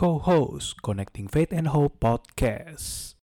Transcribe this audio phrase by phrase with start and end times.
[0.00, 3.20] co-host Connecting Faith and Hope Podcast.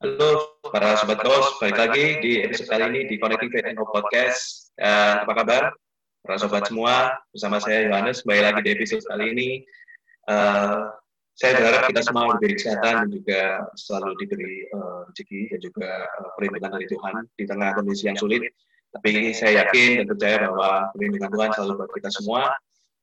[0.00, 3.92] Halo para sobat kos, balik lagi di episode kali ini di Connecting Faith and Hope
[3.92, 4.72] Podcast.
[4.80, 5.62] Dan apa kabar?
[6.24, 9.50] Para sobat semua, bersama saya Yohanes, kembali lagi di episode kali ini.
[10.24, 10.92] Uh,
[11.34, 13.42] saya berharap kita semua diberi kesehatan dan juga
[13.74, 15.90] selalu diberi uh, rezeki dan juga
[16.22, 18.42] uh, perlindungan dari Tuhan di tengah kondisi yang sulit.
[18.94, 22.42] Tapi saya yakin dan percaya bahwa perlindungan Tuhan selalu buat kita semua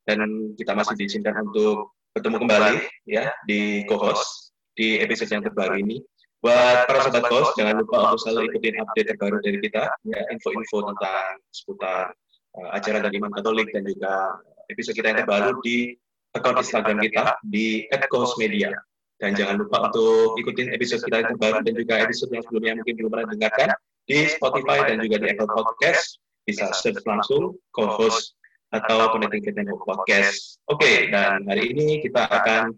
[0.07, 0.20] dan
[0.55, 2.76] kita masih diizinkan untuk bertemu kembali
[3.07, 5.99] ya di co-host di episode yang terbaru ini
[6.41, 10.90] Buat para sobat kos, jangan lupa untuk selalu ikutin update terbaru dari kita, ya info-info
[10.90, 12.17] tentang seputar
[12.57, 14.41] uh, acara dari Iman Katolik dan juga
[14.73, 15.93] episode kita yang terbaru di
[16.35, 18.71] akun Instagram kita di @kosmedia.
[19.21, 22.93] Dan jangan lupa untuk ikutin episode kita yang terbaru dan juga episode yang sebelumnya mungkin
[22.98, 23.70] belum pernah dengarkan
[24.10, 26.18] di Spotify dan juga di Apple Podcast.
[26.41, 28.34] Bisa search langsung co-host
[28.73, 29.54] atau Connecting Fit
[29.85, 30.57] Podcast.
[30.73, 32.73] Oke, okay, dan hari ini kita akan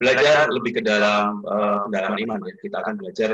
[0.00, 2.54] belajar lebih ke dalam uh, pendalaman iman ya.
[2.64, 3.30] Kita akan belajar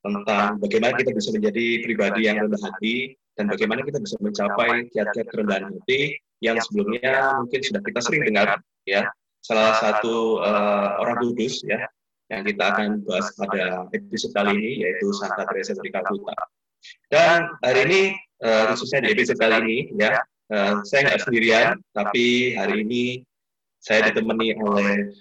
[0.00, 5.26] tentang bagaimana kita bisa menjadi pribadi yang rendah hati dan bagaimana kita bisa mencapai kiat-kiat
[5.28, 9.10] kerendahan hati yang sebelumnya mungkin sudah kita sering dengar ya.
[9.42, 11.86] Salah satu uh, orang kudus ya
[12.30, 16.34] yang kita akan bahas pada episode kali ini yaitu Santa Teresa dari Calcutta.
[17.10, 18.00] Dan hari ini
[18.42, 20.18] uh, khususnya di episode kali ini ya
[20.50, 23.02] uh, saya nggak sendirian tapi hari ini
[23.78, 25.14] saya ditemani oleh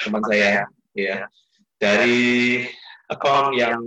[0.00, 1.24] teman saya ya
[1.80, 2.64] dari
[3.08, 3.80] akun yang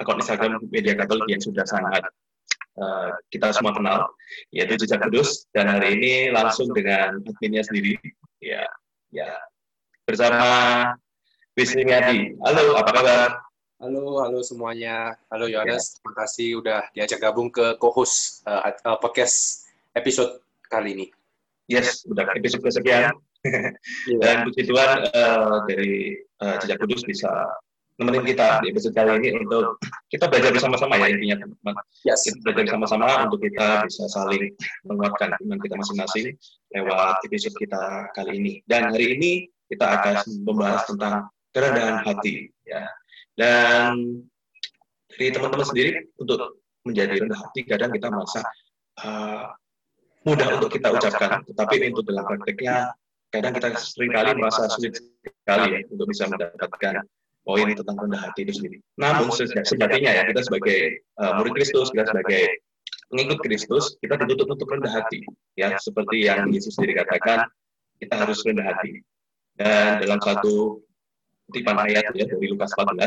[0.00, 2.02] akun Instagram media Katolik yang sudah sangat
[2.80, 4.08] uh, kita semua kenal
[4.50, 8.00] yaitu Jejak Kudus dan hari ini langsung dengan adminnya sendiri
[8.44, 8.68] ya
[9.08, 9.32] ya
[10.04, 10.92] bersama
[11.56, 12.34] Wisni Adi.
[12.44, 13.30] Halo, apa kabar?
[13.78, 15.14] Halo, halo semuanya.
[15.30, 15.92] Halo Yohanes, ya.
[15.96, 21.06] terima kasih udah diajak gabung ke co-host uh, uh, podcast episode kali ini.
[21.70, 23.14] Yes, udah episode kesekian.
[23.46, 24.18] Iya.
[24.24, 27.30] Dan puji Tuhan uh, dari uh, Jejak Kudus bisa
[27.94, 29.78] nemenin kita di episode kali ini untuk
[30.10, 31.74] kita belajar bersama-sama ya intinya teman-teman.
[32.02, 32.26] Yes.
[32.26, 34.50] Kita belajar bersama-sama untuk kita bisa saling
[34.82, 36.26] menguatkan iman kita masing-masing
[36.74, 37.82] lewat episode kita
[38.18, 38.52] kali ini.
[38.66, 39.32] Dan hari ini
[39.70, 42.82] kita akan membahas tentang kerendahan hati ya.
[43.38, 44.22] Dan
[45.14, 48.42] dari teman-teman sendiri untuk menjadi rendah hati kadang kita merasa
[49.06, 49.54] uh,
[50.26, 52.90] mudah untuk kita ucapkan, tetapi untuk dalam prakteknya
[53.30, 57.02] kadang kita sering kali merasa sulit sekali ya untuk bisa mendapatkan
[57.44, 58.78] poin tentang rendah hati itu sendiri.
[58.96, 62.42] Namun sejatinya ya kita sebagai uh, murid Kristus, kita sebagai
[63.12, 65.22] pengikut Kristus, kita dituntut untuk rendah hati.
[65.54, 67.46] Ya, seperti yang Yesus sendiri katakan,
[68.00, 69.04] kita harus rendah hati.
[69.54, 70.82] Dan dalam satu
[71.46, 73.06] kutipan ayat ya dari Lukas 14, uh,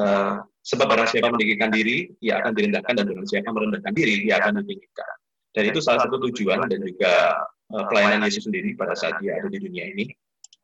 [0.00, 0.34] eh,
[0.64, 4.64] sebab barang siapa meninggikan diri, ia akan direndahkan dan barang siapa merendahkan diri, ia akan
[4.64, 5.10] ditinggikan.
[5.50, 7.44] Dan itu salah satu tujuan dan juga
[7.74, 10.08] uh, pelayanan Yesus sendiri pada saat dia ada di dunia ini.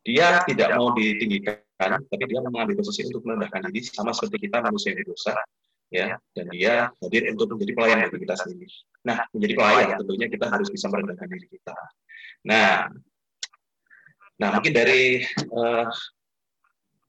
[0.07, 4.97] Dia tidak mau ditinggikan, tapi dia mengambil posisi untuk merendahkan diri sama seperti kita manusia
[4.97, 5.37] yang berdosa,
[5.93, 6.17] ya.
[6.33, 8.69] Dan dia hadir untuk menjadi pelayan bagi kita sendiri.
[9.05, 11.77] Nah, menjadi pelayan tentunya kita harus bisa merendahkan diri kita.
[12.49, 12.89] Nah,
[14.41, 15.21] nah mungkin dari
[15.53, 15.87] uh,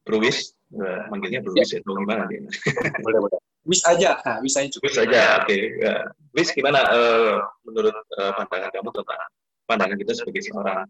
[0.04, 1.80] Bruwis, uh, manggilnya Bruwis ya.
[1.80, 2.44] atau gimana dia?
[3.06, 3.40] Boleh, boleh.
[3.68, 4.88] Wis aja, nah, wis aja cukup.
[4.88, 5.52] Wis aja, oke.
[5.52, 5.76] Okay.
[5.84, 6.08] Ya.
[6.32, 9.22] Wis gimana uh, menurut uh, pandangan kamu tentang
[9.68, 10.88] pandangan kita sebagai seorang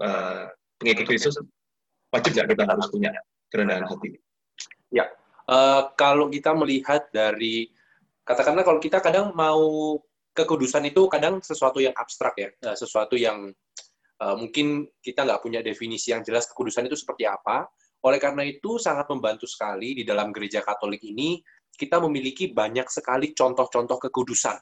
[0.00, 0.48] uh,
[0.80, 1.36] pengikut Kristus
[2.14, 3.10] wajib nggak kita harus punya
[3.50, 4.14] kerendahan hati?
[4.94, 5.10] Ya,
[5.50, 7.66] uh, kalau kita melihat dari
[8.22, 9.98] katakanlah kalau kita kadang mau
[10.34, 13.50] kekudusan itu kadang sesuatu yang abstrak ya, uh, sesuatu yang
[14.22, 17.66] uh, mungkin kita nggak punya definisi yang jelas kekudusan itu seperti apa.
[18.04, 21.40] Oleh karena itu sangat membantu sekali di dalam gereja Katolik ini
[21.74, 24.54] kita memiliki banyak sekali contoh-contoh kekudusan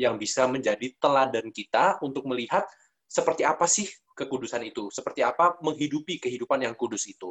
[0.00, 2.64] yang bisa menjadi teladan kita untuk melihat
[3.04, 7.30] seperti apa sih kekudusan itu, seperti apa menghidupi kehidupan yang kudus itu.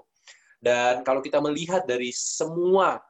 [0.62, 3.02] Dan kalau kita melihat dari semua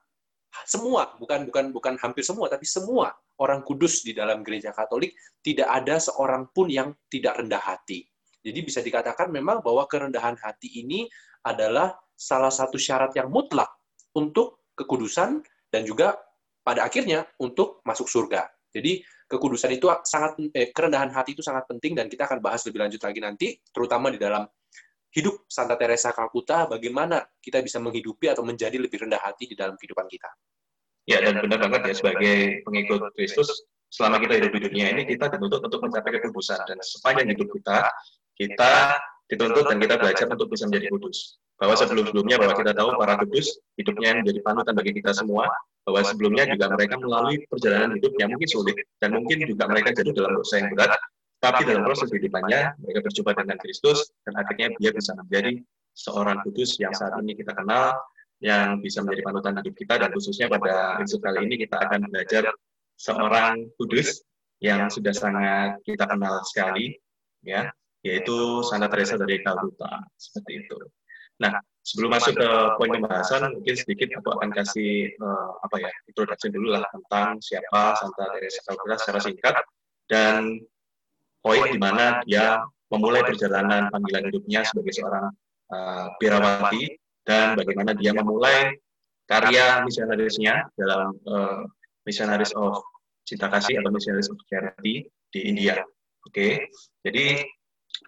[0.64, 3.12] semua bukan bukan bukan hampir semua tapi semua
[3.44, 5.12] orang kudus di dalam gereja Katolik
[5.44, 8.08] tidak ada seorang pun yang tidak rendah hati.
[8.40, 11.10] Jadi bisa dikatakan memang bahwa kerendahan hati ini
[11.44, 13.68] adalah salah satu syarat yang mutlak
[14.16, 16.16] untuk kekudusan dan juga
[16.64, 18.48] pada akhirnya untuk masuk surga.
[18.72, 22.86] Jadi kekudusan itu sangat eh, kerendahan hati itu sangat penting dan kita akan bahas lebih
[22.86, 24.46] lanjut lagi nanti terutama di dalam
[25.16, 29.80] hidup Santa Teresa Calcutta bagaimana kita bisa menghidupi atau menjadi lebih rendah hati di dalam
[29.80, 30.30] kehidupan kita.
[31.06, 32.36] Ya dan benar banget ya sebagai
[32.66, 33.50] pengikut Kristus
[33.94, 37.88] selama kita hidup di dunia ini kita dituntut untuk mencapai kekudusan dan sepanjang hidup kita
[38.36, 38.74] kita
[39.32, 41.40] dituntut dan kita belajar untuk bisa menjadi kudus.
[41.56, 43.48] Bahwa sebelum-sebelumnya bahwa kita tahu para kudus
[43.80, 45.48] hidupnya menjadi panutan bagi kita semua,
[45.86, 50.12] bahwa sebelumnya juga mereka melalui perjalanan hidup yang mungkin sulit dan mungkin juga mereka jadi
[50.12, 50.98] dalam dosa yang berat,
[51.40, 55.62] tapi dalam proses kehidupannya mereka berjumpa dengan Kristus dan akhirnya dia bisa menjadi
[55.96, 57.96] seorang kudus yang saat ini kita kenal,
[58.44, 62.44] yang bisa menjadi panutan hidup kita dan khususnya pada episode kali ini kita akan belajar
[62.98, 64.26] seorang kudus
[64.60, 66.98] yang sudah sangat kita kenal sekali,
[67.46, 67.70] ya,
[68.02, 70.78] yaitu Santa Teresa dari Calcutta seperti itu.
[71.44, 71.52] Nah,
[71.84, 72.50] sebelum masuk ke
[72.80, 78.00] poin pembahasan, mungkin sedikit aku akan kasih uh, apa ya introduksi dulu lah tentang siapa
[78.00, 79.56] Santa Teresa Calcutta secara singkat
[80.08, 80.64] dan
[81.44, 85.30] poin di mana dia memulai perjalanan panggilan hidupnya sebagai seorang
[85.76, 86.96] uh, birawati
[87.28, 88.74] dan bagaimana dia memulai
[89.30, 91.66] karya misionarisnya dalam uh,
[92.06, 92.82] Missionaries of
[93.26, 95.82] Cinta Kasih atau Missionaries of Charity di India.
[96.26, 96.54] Oke, okay.
[97.06, 97.46] jadi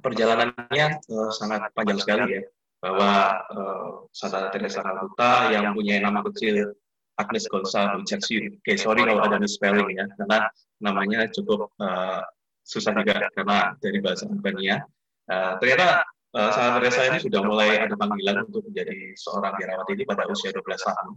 [0.01, 2.41] perjalanannya uh, sangat panjang sekali ya
[2.77, 6.77] bahwa uh, Santa Teresa Calcutta yang punya nama kecil
[7.17, 8.61] Agnes Gonza Bujaksyu.
[8.61, 10.45] Oke, okay, sorry kalau ada misspelling ya, karena
[10.77, 12.21] namanya cukup uh,
[12.61, 14.85] susah juga karena dari bahasa Albania.
[15.25, 16.05] Uh, ternyata
[16.37, 20.53] uh, Santa Teresa ini sudah mulai ada panggilan untuk menjadi seorang biarawati ini pada usia
[20.53, 21.09] 12 tahun.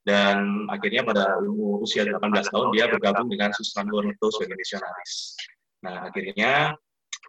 [0.00, 0.36] Dan
[0.72, 1.40] akhirnya pada
[1.84, 5.36] usia 18 tahun dia bergabung dengan Susan Loreto sebagai misionaris.
[5.84, 6.76] Nah, akhirnya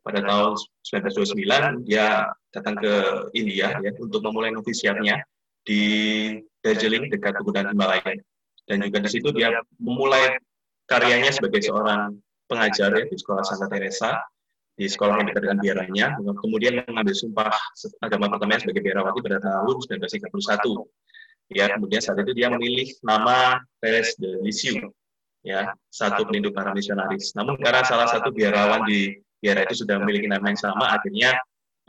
[0.01, 0.57] pada tahun
[0.88, 2.93] 1929 dia datang ke
[3.38, 5.21] India ya untuk memulai novisiatnya
[5.61, 5.83] di
[6.61, 8.17] Darjeeling dekat Pegunungan Himalaya
[8.65, 10.38] dan juga di situ dia memulai
[10.89, 12.17] karyanya sebagai seorang
[12.49, 14.19] pengajar ya, di sekolah Santa Teresa
[14.75, 16.05] di sekolah yang dekat dengan biaranya.
[16.17, 17.53] Kemudian mengambil sumpah
[18.01, 20.31] agama pertamanya sebagai biarawati pada tahun 1931
[21.51, 24.88] ya kemudian saat itu dia memilih nama Teres de Lisieux
[25.43, 27.35] ya satu pelindung para misionaris.
[27.35, 31.33] Namun karena salah satu biarawan di biara itu sudah memiliki nama yang sama, akhirnya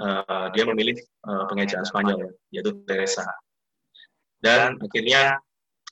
[0.01, 0.97] uh, dia memilih
[1.29, 3.29] uh, pengejaan Spanyol, yaitu Teresa.
[4.41, 5.39] Dan akhirnya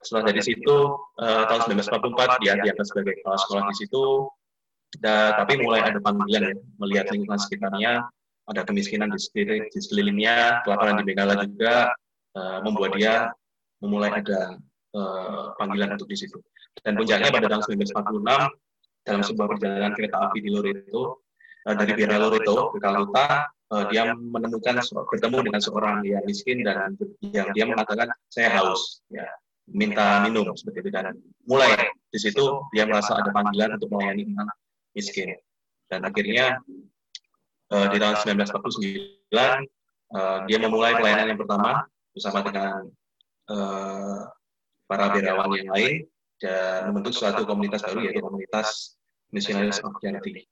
[0.01, 0.77] setelah dari situ
[1.21, 4.05] uh, tahun 1944 dia diangkat sebagai kepala sekolah di situ,
[4.99, 8.09] dan, tapi mulai ada panggilan ya, melihat lingkungan sekitarnya,
[8.51, 11.95] ada kemiskinan di, di sekelilingnya, kelaparan di Bengala juga
[12.35, 13.31] uh, membuat dia
[13.79, 14.59] memulai ada
[14.97, 16.41] uh, panggilan untuk di situ.
[16.83, 21.23] Dan puncaknya pada tahun 1946 dalam sebuah perjalanan kereta api di Loreto,
[21.67, 26.97] uh, dari Bira Loreto ke Kaluta, uh, dia menemukan bertemu dengan seorang yang miskin dan
[27.21, 29.27] yang dia mengatakan saya haus, ya
[29.71, 30.91] minta minum seperti itu.
[30.93, 31.91] Dan mulai.
[32.11, 32.43] di situ
[32.75, 34.51] dia merasa ada panggilan untuk melayani orang
[34.99, 35.31] miskin.
[35.87, 36.59] dan akhirnya
[37.71, 42.91] uh, di tahun 1949 uh, dia memulai pelayanan yang pertama bersama dengan
[43.51, 44.27] uh,
[44.91, 45.95] para birawan yang lain
[46.43, 48.99] dan membentuk suatu komunitas baru yaitu komunitas
[49.31, 50.51] Missionaries of Charity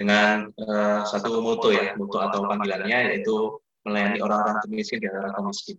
[0.00, 5.52] dengan uh, satu moto ya, moto atau panggilannya yaitu melayani orang-orang termiskin di antara kaum
[5.52, 5.76] miskin.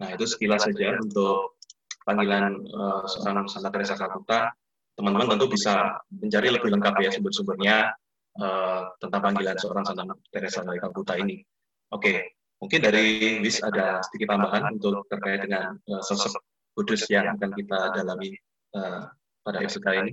[0.00, 1.60] Nah, itu sekilas saja untuk
[2.08, 4.56] panggilan uh, seorang Santa Teresa Calcutta.
[4.96, 7.76] Teman-teman tentu bisa mencari lebih lengkap ya sumber-sumbernya
[8.40, 11.44] uh, tentang panggilan seorang Santa Teresa dari Calcutta ini.
[11.92, 12.16] Oke, okay.
[12.56, 16.40] mungkin dari Wis ada sedikit tambahan untuk terkait dengan uh, sosok
[16.72, 18.32] kudus yang akan kita dalami
[18.72, 19.12] uh,
[19.44, 20.12] pada episode kali ini.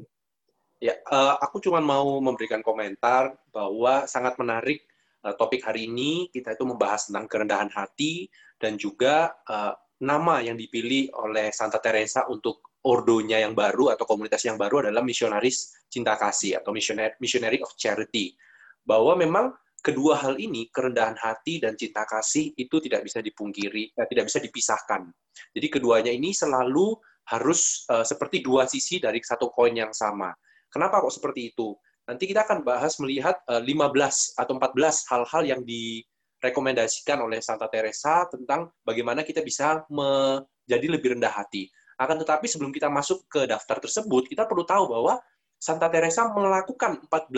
[0.80, 4.88] Ya, uh, aku cuma mau memberikan komentar bahwa sangat menarik
[5.28, 6.32] uh, topik hari ini.
[6.32, 12.24] Kita itu membahas tentang kerendahan hati dan juga uh, nama yang dipilih oleh Santa Teresa
[12.32, 17.60] untuk ordonya yang baru atau komunitas yang baru adalah misionaris cinta kasih atau missionary, missionary
[17.60, 18.40] of charity.
[18.88, 19.52] Bahwa memang
[19.84, 24.40] kedua hal ini, kerendahan hati dan cinta kasih itu tidak bisa dipungkiri, eh, tidak bisa
[24.40, 25.12] dipisahkan.
[25.52, 26.96] Jadi keduanya ini selalu
[27.30, 30.34] harus uh, seperti dua sisi dari satu koin yang sama
[30.70, 31.74] Kenapa kok seperti itu?
[32.10, 38.26] Nanti kita akan bahas melihat 15 eh, atau 14 hal-hal yang direkomendasikan oleh Santa Teresa
[38.30, 41.70] tentang bagaimana kita bisa menjadi lebih rendah hati.
[42.02, 45.22] Akan tetapi sebelum kita masuk ke daftar tersebut, kita perlu tahu bahwa
[45.62, 47.30] Santa Teresa melakukan 14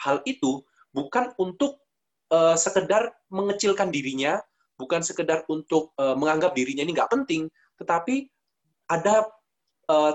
[0.00, 0.64] hal itu
[0.96, 1.82] bukan untuk
[2.32, 4.40] uh, sekedar mengecilkan dirinya,
[4.80, 8.28] bukan sekedar untuk uh, menganggap dirinya ini nggak penting, tetapi
[8.88, 9.28] ada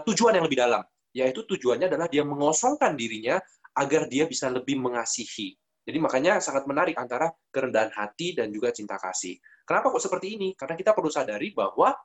[0.03, 3.39] tujuan yang lebih dalam yaitu tujuannya adalah dia mengosongkan dirinya
[3.75, 5.55] agar dia bisa lebih mengasihi.
[5.81, 9.39] Jadi makanya sangat menarik antara kerendahan hati dan juga cinta kasih.
[9.65, 10.53] Kenapa kok seperti ini?
[10.53, 11.95] Karena kita perlu sadari bahwa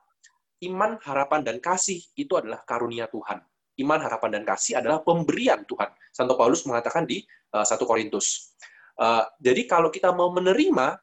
[0.65, 3.37] iman, harapan, dan kasih itu adalah karunia Tuhan.
[3.77, 5.93] Iman, harapan, dan kasih adalah pemberian Tuhan.
[6.09, 7.21] Santo Paulus mengatakan di
[7.53, 8.57] uh, eh, 1 Korintus.
[8.97, 10.97] Uh, jadi kalau kita mau menerima,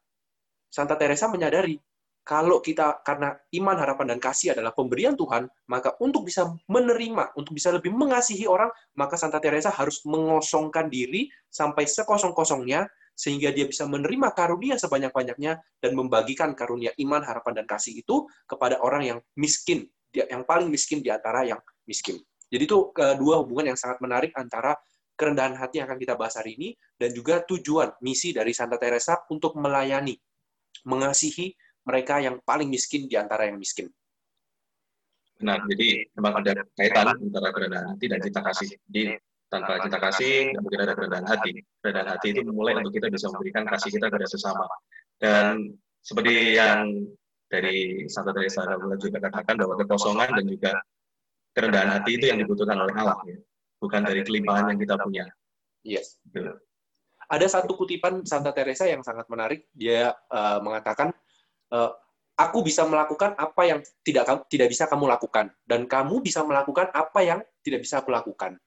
[0.67, 1.79] Santa Teresa menyadari
[2.25, 7.53] kalau kita karena iman, harapan, dan kasih adalah pemberian Tuhan, maka untuk bisa menerima, untuk
[7.53, 13.85] bisa lebih mengasihi orang, maka Santa Teresa harus mengosongkan diri sampai sekosong-kosongnya, sehingga dia bisa
[13.85, 19.85] menerima karunia sebanyak-banyaknya dan membagikan karunia iman, harapan, dan kasih itu kepada orang yang miskin,
[20.09, 22.17] yang paling miskin di antara yang miskin.
[22.49, 24.73] Jadi itu kedua hubungan yang sangat menarik antara
[25.13, 29.21] kerendahan hati yang akan kita bahas hari ini dan juga tujuan misi dari Santa Teresa
[29.29, 30.17] untuk melayani,
[30.89, 31.53] mengasihi
[31.85, 33.87] mereka yang paling miskin di antara yang miskin.
[35.35, 38.69] Benar, jadi memang ada kaitan antara kerendahan hati dan cinta kasih.
[38.87, 39.03] Jadi
[39.51, 41.51] tanpa cinta kasih, nggak mungkin ada kerendahan hati.
[41.83, 44.65] Kerendahan hati itu memulai untuk kita bisa memberikan kasih kita kepada sesama.
[45.19, 47.03] Dan seperti yang
[47.51, 48.65] dari Santa Teresa
[48.97, 50.71] juga katakan bahwa kekosongan dan juga
[51.55, 53.37] kerendahan hati itu yang dibutuhkan oleh Allah, ya.
[53.79, 55.25] bukan dari kelimpahan yang kita punya.
[55.85, 56.19] Yes.
[56.31, 56.51] Gitu.
[57.25, 59.65] Ada satu kutipan Santa Teresa yang sangat menarik.
[59.73, 61.09] Dia uh, mengatakan,
[61.71, 61.91] uh,
[62.35, 67.19] aku bisa melakukan apa yang tidak tidak bisa kamu lakukan dan kamu bisa melakukan apa
[67.23, 68.59] yang tidak bisa aku lakukan.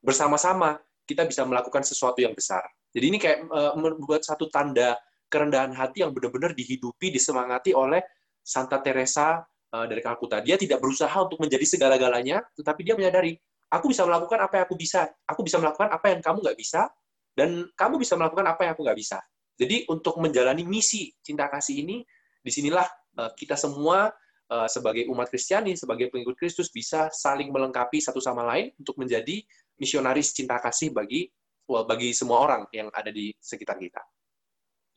[0.00, 2.64] Bersama-sama kita bisa melakukan sesuatu yang besar.
[2.92, 4.96] Jadi ini kayak uh, membuat satu tanda
[5.28, 8.00] kerendahan hati yang benar-benar dihidupi, disemangati oleh
[8.40, 10.40] Santa Teresa uh, dari Kalkuta.
[10.40, 13.36] Dia tidak berusaha untuk menjadi segala-galanya, tetapi dia menyadari,
[13.68, 15.04] aku bisa melakukan apa yang aku bisa.
[15.28, 16.88] Aku bisa melakukan apa yang kamu nggak bisa,
[17.36, 19.18] dan kamu bisa melakukan apa yang aku nggak bisa.
[19.58, 22.06] Jadi untuk menjalani misi cinta kasih ini,
[22.38, 22.86] di sinilah
[23.18, 24.08] uh, kita semua
[24.54, 29.42] uh, sebagai umat Kristiani, sebagai pengikut Kristus bisa saling melengkapi satu sama lain untuk menjadi
[29.82, 31.26] misionaris cinta kasih bagi
[31.66, 34.00] well, bagi semua orang yang ada di sekitar kita.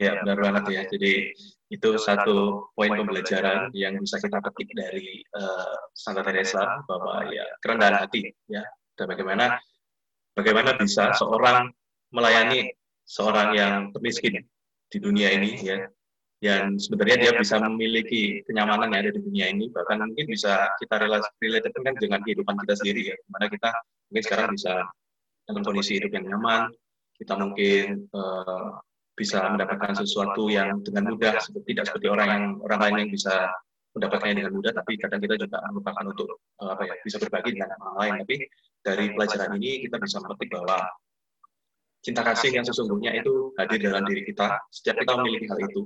[0.01, 0.81] Ya, benar banget ya.
[0.89, 1.29] Jadi
[1.69, 8.01] itu satu poin pembelajaran yang bisa kita petik dari uh, Santa Teresa bahwa ya kerendahan
[8.01, 8.65] hati ya
[8.97, 9.61] dan bagaimana
[10.33, 11.69] bagaimana bisa seorang
[12.09, 12.73] melayani
[13.05, 14.43] seorang yang termiskin
[14.91, 15.77] di dunia ini ya.
[16.41, 20.97] Yang sebenarnya dia bisa memiliki kenyamanan yang ada di dunia ini bahkan mungkin bisa kita
[21.37, 23.15] relatekan dengan kehidupan kita sendiri ya.
[23.15, 23.69] Di mana kita
[24.09, 24.73] mungkin sekarang bisa
[25.45, 26.73] dalam kondisi hidup yang nyaman
[27.21, 28.81] kita mungkin uh,
[29.13, 33.53] bisa mendapatkan sesuatu yang dengan mudah seperti tidak seperti orang yang orang lain yang bisa
[33.93, 37.77] mendapatkannya dengan mudah tapi kadang kita juga merupakan untuk uh, apa ya bisa berbagi dengan
[37.77, 38.13] orang lain.
[38.25, 38.35] Tapi
[38.81, 40.77] dari pelajaran ini kita bisa memetik bahwa
[42.01, 45.85] cinta kasih yang sesungguhnya itu hadir dalam diri kita setiap kita memiliki hal itu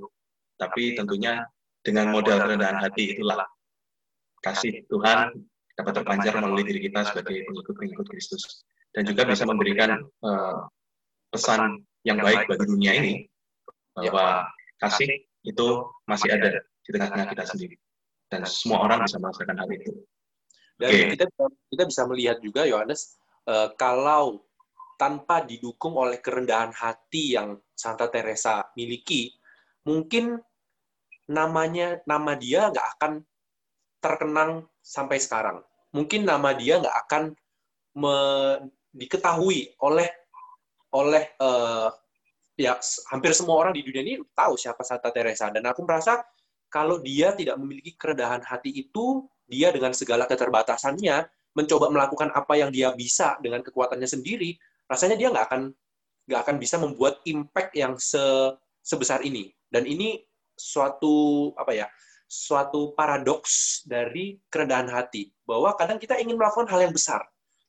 [0.56, 1.44] tapi tentunya
[1.84, 3.46] dengan modal kerendahan hati itulah
[4.40, 5.36] kasih Tuhan
[5.76, 8.64] dapat terpancar melalui diri kita sebagai pengikut-pengikut Kristus
[8.96, 10.64] dan juga bisa memberikan uh,
[11.28, 13.12] pesan yang baik bagi dunia ini
[13.92, 14.48] bahwa
[14.80, 15.68] kasih itu
[16.08, 17.76] masih ada di tengah-tengah kita sendiri
[18.32, 19.92] dan semua orang bisa merasakan hal itu.
[20.76, 21.04] Dan okay.
[21.16, 21.24] kita
[21.72, 23.16] kita bisa melihat juga Yohanes
[23.48, 24.44] uh, kalau
[24.96, 29.32] tanpa didukung oleh kerendahan hati yang Santa Teresa miliki,
[29.84, 30.40] mungkin
[31.28, 33.12] namanya nama dia nggak akan
[34.00, 35.60] terkenang sampai sekarang.
[35.92, 37.22] Mungkin nama dia nggak akan
[38.00, 38.16] me,
[38.92, 40.08] diketahui oleh
[40.96, 41.92] oleh uh,
[42.56, 42.80] ya
[43.12, 46.24] hampir semua orang di dunia ini tahu siapa Santa Teresa dan aku merasa
[46.72, 52.72] kalau dia tidak memiliki kerendahan hati itu dia dengan segala keterbatasannya mencoba melakukan apa yang
[52.72, 55.62] dia bisa dengan kekuatannya sendiri rasanya dia nggak akan
[56.26, 58.20] nggak akan bisa membuat impact yang se,
[58.82, 59.54] sebesar ini.
[59.70, 60.18] Dan ini
[60.56, 61.86] suatu apa ya
[62.26, 65.30] suatu paradoks dari kerendahan hati.
[65.46, 67.22] Bahwa kadang kita ingin melakukan hal yang besar.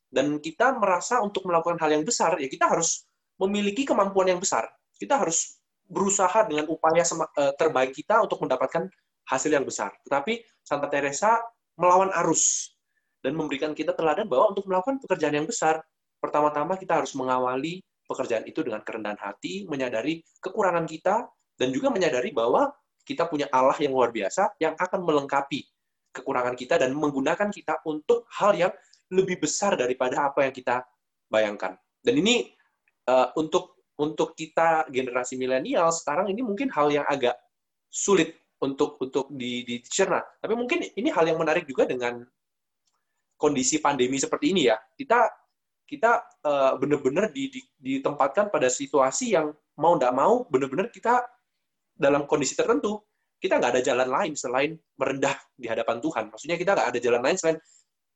[0.08, 3.06] Dan kita merasa untuk melakukan hal yang besar ya kita harus
[3.38, 4.66] memiliki kemampuan yang besar.
[4.98, 5.58] Kita harus
[5.88, 8.90] berusaha dengan upaya eh, terbaik kita untuk mendapatkan
[9.30, 9.94] hasil yang besar.
[10.04, 11.38] Tetapi Santa Teresa
[11.78, 12.74] melawan arus
[13.22, 15.78] dan memberikan kita teladan bahwa untuk melakukan pekerjaan yang besar
[16.18, 22.32] pertama-tama kita harus mengawali pekerjaan itu dengan kerendahan hati menyadari kekurangan kita dan juga menyadari
[22.32, 22.72] bahwa
[23.04, 25.64] kita punya Allah yang luar biasa yang akan melengkapi
[26.12, 28.72] kekurangan kita dan menggunakan kita untuk hal yang
[29.12, 30.84] lebih besar daripada apa yang kita
[31.28, 31.76] bayangkan.
[32.00, 32.52] Dan ini
[33.08, 37.34] uh, untuk untuk kita generasi milenial sekarang ini mungkin hal yang agak
[37.88, 40.22] sulit untuk untuk dicerna.
[40.38, 42.22] Tapi mungkin ini hal yang menarik juga dengan
[43.38, 44.76] kondisi pandemi seperti ini ya.
[44.76, 45.26] Kita
[45.88, 47.32] kita uh, benar-benar
[47.80, 51.24] ditempatkan pada situasi yang mau tidak mau benar-benar kita
[51.96, 53.00] dalam kondisi tertentu,
[53.40, 56.24] kita nggak ada jalan lain selain merendah di hadapan Tuhan.
[56.28, 57.58] Maksudnya kita nggak ada jalan lain selain,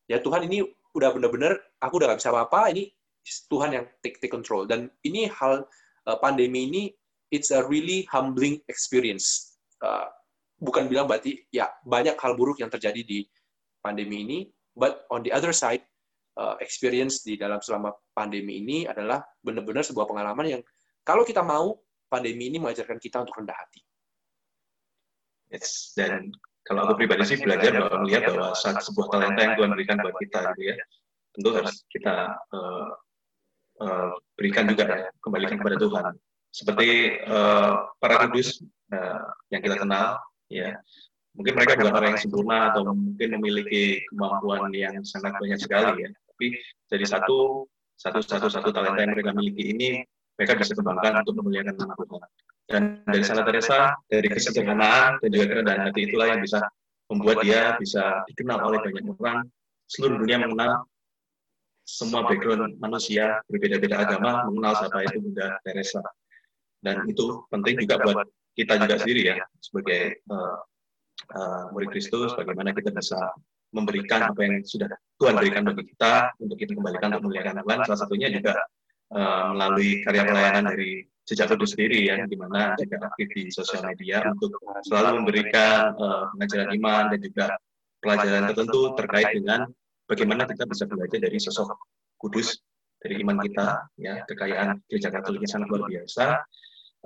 [0.07, 0.63] ya Tuhan ini
[0.93, 2.93] udah benar-benar, aku udah nggak bisa apa-apa, ini
[3.49, 4.69] Tuhan yang take, take control.
[4.69, 5.65] Dan ini hal
[6.07, 6.83] uh, pandemi ini,
[7.33, 9.57] it's a really humbling experience.
[9.81, 10.07] Uh,
[10.61, 13.25] bukan bilang berarti, ya banyak hal buruk yang terjadi di
[13.81, 14.39] pandemi ini,
[14.77, 15.83] but on the other side,
[16.65, 20.63] experience di dalam selama pandemi ini adalah benar-benar sebuah pengalaman yang
[21.05, 21.77] kalau kita mau
[22.09, 23.81] pandemi ini mengajarkan kita untuk rendah hati.
[25.53, 26.33] Yes, dan
[26.65, 30.17] kalau aku pribadi sih belajar bahwa melihat bahwa saat sebuah talenta yang Tuhan berikan buat
[30.17, 30.77] kita gitu ya,
[31.37, 32.17] tentu harus kita
[32.55, 32.91] uh,
[33.83, 36.13] uh, berikan juga ya, kembalikan kepada Tuhan.
[36.53, 38.61] seperti uh, para kudus
[38.93, 40.21] uh, yang kita kenal,
[40.53, 40.77] ya
[41.33, 46.11] mungkin mereka bukan orang yang sempurna atau mungkin memiliki kemampuan yang sangat banyak sekali ya,
[46.43, 46.59] tapi
[46.91, 50.03] jadi satu satu satu satu talenta yang mereka miliki ini
[50.35, 52.31] mereka bisa kembangkan untuk memuliakan nama Tuhan.
[52.67, 56.67] Dan dari Santa Teresa, dari kesederhanaan dan juga kerendahan hati itulah yang bisa
[57.07, 59.47] membuat dia bisa dikenal oleh banyak orang.
[59.87, 60.83] Seluruh dunia mengenal
[61.87, 66.03] semua background manusia berbeda-beda agama mengenal siapa itu Bunda Teresa.
[66.83, 68.27] Dan itu penting juga buat
[68.59, 70.59] kita juga sendiri ya sebagai uh,
[71.39, 73.31] uh, murid Kristus, bagaimana kita bisa
[73.73, 77.79] memberikan apa yang sudah Tuhan berikan bagi kita untuk kita kembalikan untuk memuliakan Tuhan.
[77.89, 78.55] Salah satunya juga
[79.17, 83.87] uh, melalui karya pelayanan dari jejak itu sendiri ya, di mana juga aktif di sosial
[83.89, 84.53] media untuk
[84.85, 87.47] selalu memberikan uh, pengajaran iman dan juga
[88.03, 89.61] pelajaran tertentu terkait dengan
[90.11, 91.73] bagaimana kita bisa belajar dari sosok
[92.19, 92.59] kudus
[93.03, 96.27] dari iman kita, ya kekayaan gereja Katolik yang sangat luar biasa,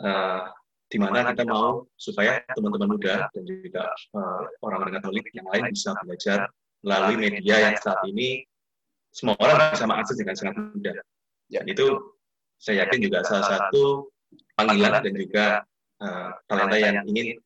[0.04, 0.40] uh,
[0.86, 5.90] di mana kita mau supaya teman-teman muda dan juga uh, orang-orang Katolik yang lain bisa
[6.06, 6.46] belajar
[6.86, 8.46] melalui media yang saat ini
[9.10, 10.96] semua orang bisa mengakses dengan sangat mudah.
[11.50, 11.86] Ya, itu
[12.60, 14.12] saya yakin juga salah satu
[14.54, 15.46] panggilan dan juga
[16.04, 17.40] uh, talenta yang ingin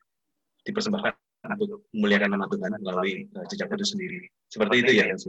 [0.66, 1.14] dipersembahkan
[1.56, 4.20] untuk memuliakan nama Tuhan melalui uh, jejak itu sendiri.
[4.50, 5.24] Seperti itu ya, Mas.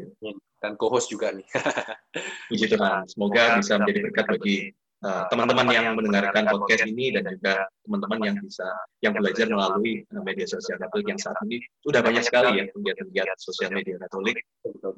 [0.62, 1.46] Dan co-host juga nih.
[2.52, 3.08] Puji Tuhan.
[3.10, 8.20] Semoga bisa menjadi berkat bagi eh, teman-teman uh, yang mendengarkan podcast ini dan juga teman-teman
[8.22, 8.70] yang bisa
[9.02, 13.38] yang belajar melalui uh, media sosial Katolik yang saat ini sudah banyak sekali ya kegiatan-kegiatan
[13.42, 14.46] sosial media Katolik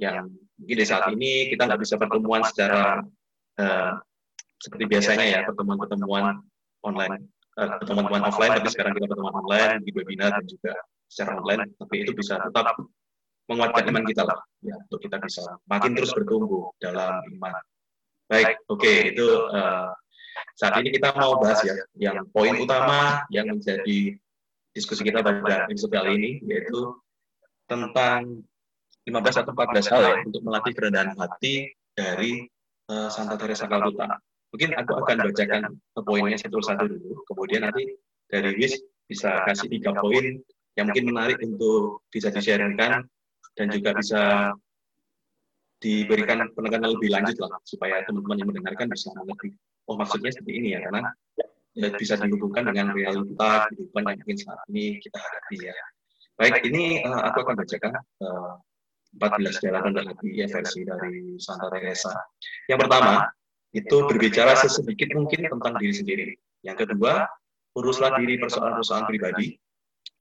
[0.03, 0.27] yang
[0.59, 2.99] mungkin di saat ini kita nggak bisa pertemuan secara
[3.63, 3.91] uh,
[4.59, 6.35] seperti biasanya ya pertemuan-pertemuan
[6.83, 7.23] online.
[7.55, 10.75] uh, pertemuan offline tapi sekarang kita pertemuan online di webinar dan juga
[11.07, 12.75] secara online tapi itu bisa tetap
[13.47, 14.39] menguatkan iman kita lah.
[14.67, 17.55] ya untuk kita bisa makin terus bertumbuh dalam iman
[18.33, 19.93] baik oke okay, itu uh,
[20.57, 24.17] saat ini kita mau bahas ya yang poin utama yang menjadi
[24.73, 26.97] diskusi kita pada episode kali ini yaitu
[27.69, 28.41] tentang
[29.05, 32.47] 15 atau 14 hal ya untuk melatih kerendahan hati dari
[32.89, 34.17] uh, Santa Teresa Calcutta.
[34.53, 35.61] Mungkin aku akan bacakan
[36.05, 37.89] poinnya satu-satu dulu, kemudian nanti
[38.29, 38.77] dari Wis
[39.09, 40.39] bisa kasih tiga poin
[40.77, 43.05] yang mungkin menarik untuk bisa disiarkan
[43.53, 44.53] dan juga bisa
[45.83, 49.51] diberikan penekanan lebih lanjut lah supaya teman-teman yang mendengarkan bisa mengerti
[49.91, 51.11] oh maksudnya seperti ini ya karena
[51.75, 55.75] ya, bisa dihubungkan dengan realita kehidupan yang mungkin saat ini kita hadapi ya
[56.39, 57.91] baik ini uh, aku akan bacakan
[58.23, 58.55] uh,
[59.19, 62.15] 14 jalan hati ya versi dari Santa Teresa
[62.71, 63.27] yang pertama
[63.73, 66.27] itu berbicara sesedikit mungkin tentang diri sendiri.
[66.61, 67.25] Yang kedua,
[67.73, 69.57] uruslah diri persoalan-persoalan pribadi.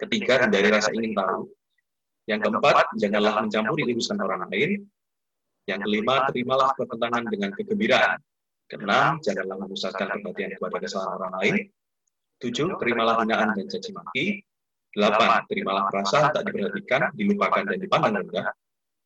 [0.00, 1.52] Ketiga, hindari rasa ingin tahu.
[2.26, 4.88] Yang keempat, janganlah mencampuri urusan orang lain.
[5.70, 8.18] Yang kelima, terimalah pertentangan dengan kegembiraan.
[8.66, 11.54] Keenam, janganlah memusatkan perhatian kepada kesalahan orang lain.
[12.42, 14.26] Tujuh, terimalah hinaan dan caci maki.
[14.92, 18.50] Delapan, terimalah perasaan tak diperhatikan, dilupakan, dan dipandang rendah.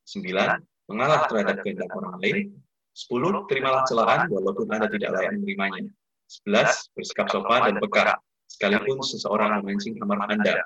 [0.08, 2.56] Sembilan, mengalah terhadap kehendak orang lain.
[2.96, 3.44] 10.
[3.52, 5.84] Terimalah celaan walaupun Anda tidak layak menerimanya.
[6.48, 6.96] 11.
[6.96, 8.16] Bersikap sopan dan peka,
[8.48, 10.64] sekalipun seseorang memancing amarah Anda.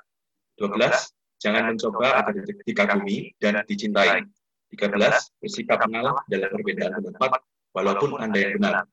[0.55, 0.71] 12.
[1.41, 4.23] Jangan mencoba agar dikagumi dan dicintai.
[4.73, 5.43] 13.
[5.43, 7.41] Bersikap mengalah dalam perbedaan pendapat,
[7.75, 8.87] walaupun Anda yang benar.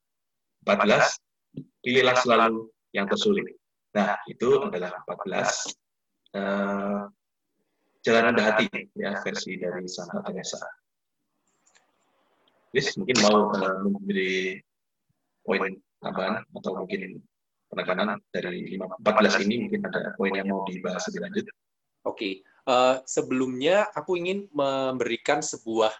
[0.67, 1.19] 14.
[1.81, 3.57] Pilihlah selalu yang tersulit.
[3.95, 7.03] Nah, itu adalah 14 uh, eh,
[8.05, 10.61] jalan rendah hati ya versi dari Santa Teresa.
[12.69, 14.61] Chris mungkin mau uh, memberi
[15.41, 15.73] poin
[16.05, 17.17] tambahan atau mungkin
[17.73, 21.45] penekanan dari 5, 14 ini mungkin ada poin yang mau dibahas lebih lanjut.
[21.49, 21.57] Oke,
[22.13, 22.33] okay.
[22.69, 25.91] Uh, eh, sebelumnya aku ingin memberikan sebuah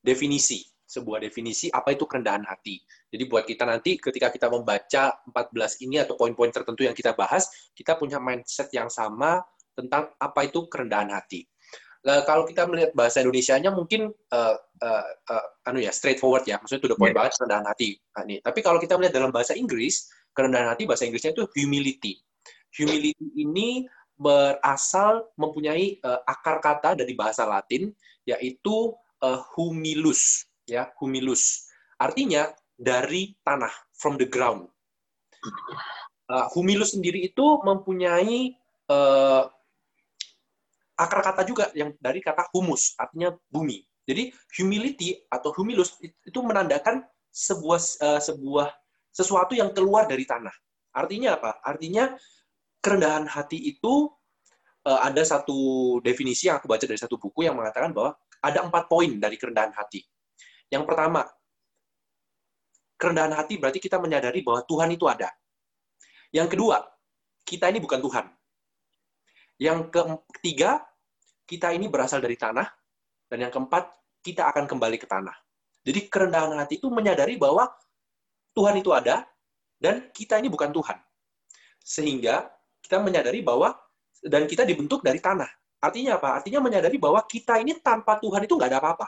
[0.00, 2.80] definisi, sebuah definisi apa itu kerendahan hati.
[3.12, 7.46] Jadi buat kita nanti ketika kita membaca 14 ini atau poin-poin tertentu yang kita bahas,
[7.76, 9.44] kita punya mindset yang sama
[9.76, 11.44] tentang apa itu kerendahan hati.
[12.04, 16.84] Nah, kalau kita melihat bahasa Indonesia-nya mungkin uh, uh, uh, anu ya straightforward ya, maksudnya
[16.84, 17.24] to the point yeah.
[17.24, 17.96] banget kerendahan hati.
[18.12, 18.36] Nah, ini.
[18.44, 22.20] Tapi kalau kita melihat dalam bahasa Inggris, kerendahan hati bahasa Inggrisnya itu humility.
[22.76, 27.90] Humility ini berasal mempunyai uh, akar kata dari bahasa Latin
[28.24, 31.68] yaitu uh, humilus ya, humilus.
[32.00, 34.66] Artinya dari tanah, from the ground.
[36.24, 38.56] Uh, humilus sendiri itu mempunyai
[38.88, 39.44] uh,
[40.96, 43.84] akar kata juga yang dari kata humus, artinya bumi.
[44.04, 48.68] Jadi humility atau humilus itu menandakan sebuah uh, sebuah
[49.14, 50.52] sesuatu yang keluar dari tanah.
[50.94, 51.60] Artinya apa?
[51.64, 52.14] Artinya
[52.84, 54.12] kerendahan hati itu
[54.84, 58.12] uh, ada satu definisi yang aku baca dari satu buku yang mengatakan bahwa
[58.44, 60.04] ada empat poin dari kerendahan hati.
[60.68, 61.24] Yang pertama,
[63.00, 65.32] kerendahan hati berarti kita menyadari bahwa Tuhan itu ada.
[66.28, 66.84] Yang kedua,
[67.48, 68.26] kita ini bukan Tuhan.
[69.56, 69.78] Yang
[70.40, 70.84] ketiga,
[71.48, 72.68] kita ini berasal dari tanah.
[73.24, 73.88] Dan yang keempat,
[74.20, 75.32] kita akan kembali ke tanah.
[75.84, 77.68] Jadi kerendahan hati itu menyadari bahwa
[78.52, 79.24] Tuhan itu ada,
[79.80, 80.96] dan kita ini bukan Tuhan.
[81.84, 82.53] Sehingga
[82.84, 83.72] kita menyadari bahwa,
[84.20, 85.48] dan kita dibentuk dari tanah.
[85.80, 86.40] Artinya apa?
[86.40, 89.06] Artinya menyadari bahwa kita ini tanpa Tuhan itu nggak ada apa-apa.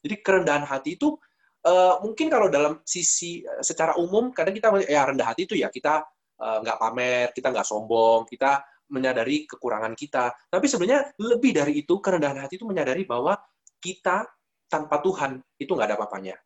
[0.00, 1.16] Jadi kerendahan hati itu
[1.64, 5.72] uh, mungkin kalau dalam sisi uh, secara umum kadang kita ya rendah hati itu ya
[5.72, 6.04] kita
[6.40, 8.60] uh, nggak pamer, kita nggak sombong, kita
[8.92, 10.36] menyadari kekurangan kita.
[10.52, 13.34] Tapi sebenarnya lebih dari itu kerendahan hati itu menyadari bahwa
[13.80, 14.28] kita
[14.68, 16.36] tanpa Tuhan itu nggak ada apa-apanya.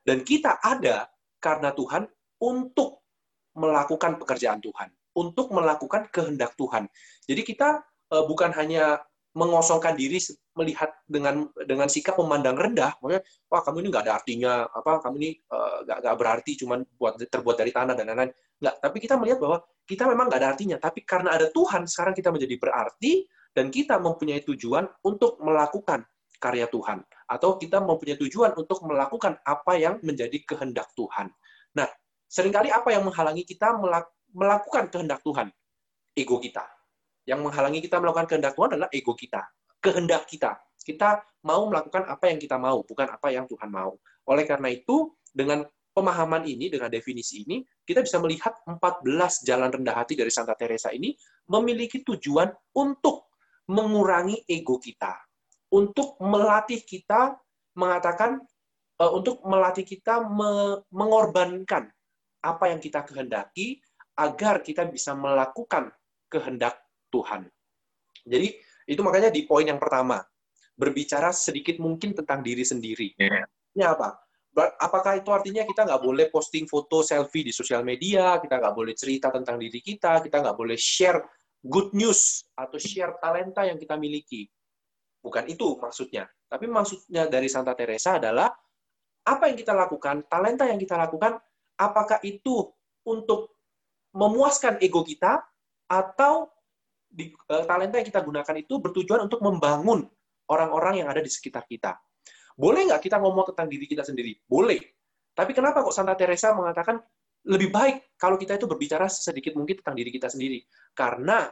[0.00, 1.10] Dan kita ada
[1.42, 2.08] karena Tuhan
[2.40, 3.04] untuk
[3.52, 6.86] melakukan pekerjaan Tuhan, untuk melakukan kehendak Tuhan.
[7.26, 7.82] Jadi kita
[8.14, 10.18] uh, bukan hanya mengosongkan diri
[10.58, 15.14] melihat dengan dengan sikap memandang rendah, maksudnya wah kamu ini nggak ada artinya, apa kamu
[15.22, 18.34] ini uh, nggak berarti, cuman buat terbuat dari tanah dan lain-lain.
[18.58, 22.14] Nggak, tapi kita melihat bahwa kita memang nggak ada artinya, tapi karena ada Tuhan sekarang
[22.18, 23.12] kita menjadi berarti
[23.54, 26.02] dan kita mempunyai tujuan untuk melakukan
[26.42, 31.30] karya Tuhan atau kita mempunyai tujuan untuk melakukan apa yang menjadi kehendak Tuhan.
[31.76, 31.86] Nah,
[32.26, 33.78] sering kali apa yang menghalangi kita
[34.34, 35.48] melakukan kehendak Tuhan?
[36.14, 36.66] Ego kita
[37.28, 39.42] yang menghalangi kita melakukan kehendak Tuhan adalah ego kita,
[39.78, 40.58] kehendak kita.
[40.80, 43.94] Kita mau melakukan apa yang kita mau, bukan apa yang Tuhan mau.
[44.26, 45.62] Oleh karena itu, dengan
[45.92, 50.90] pemahaman ini, dengan definisi ini, kita bisa melihat 14 jalan rendah hati dari Santa Teresa
[50.90, 51.12] ini
[51.46, 53.30] memiliki tujuan untuk
[53.70, 55.14] mengurangi ego kita,
[55.70, 57.38] untuk melatih kita
[57.78, 58.40] mengatakan,
[58.98, 61.86] uh, untuk melatih kita me mengorbankan
[62.40, 63.78] apa yang kita kehendaki
[64.20, 65.88] agar kita bisa melakukan
[66.28, 66.76] kehendak
[67.08, 67.48] Tuhan.
[68.28, 68.52] Jadi
[68.84, 70.20] itu makanya di poin yang pertama,
[70.76, 73.16] berbicara sedikit mungkin tentang diri sendiri.
[73.16, 73.48] Yeah.
[73.72, 74.20] Ini apa?
[74.82, 78.92] Apakah itu artinya kita nggak boleh posting foto selfie di sosial media, kita nggak boleh
[78.98, 81.22] cerita tentang diri kita, kita nggak boleh share
[81.62, 84.50] good news atau share talenta yang kita miliki?
[85.22, 86.26] Bukan itu maksudnya.
[86.50, 88.50] Tapi maksudnya dari Santa Teresa adalah
[89.22, 91.38] apa yang kita lakukan, talenta yang kita lakukan,
[91.78, 92.66] apakah itu
[93.06, 93.59] untuk
[94.14, 95.42] memuaskan ego kita
[95.90, 96.50] atau
[97.10, 100.06] di, uh, talenta yang kita gunakan itu bertujuan untuk membangun
[100.50, 101.98] orang-orang yang ada di sekitar kita.
[102.54, 104.38] Boleh nggak kita ngomong tentang diri kita sendiri?
[104.46, 104.78] Boleh.
[105.34, 106.98] Tapi kenapa kok Santa Teresa mengatakan
[107.46, 110.60] lebih baik kalau kita itu berbicara sedikit mungkin tentang diri kita sendiri?
[110.92, 111.48] Karena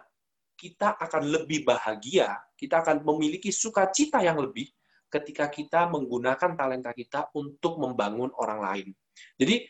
[0.58, 4.66] kita akan lebih bahagia, kita akan memiliki sukacita yang lebih
[5.08, 8.88] ketika kita menggunakan talenta kita untuk membangun orang lain.
[9.38, 9.64] Jadi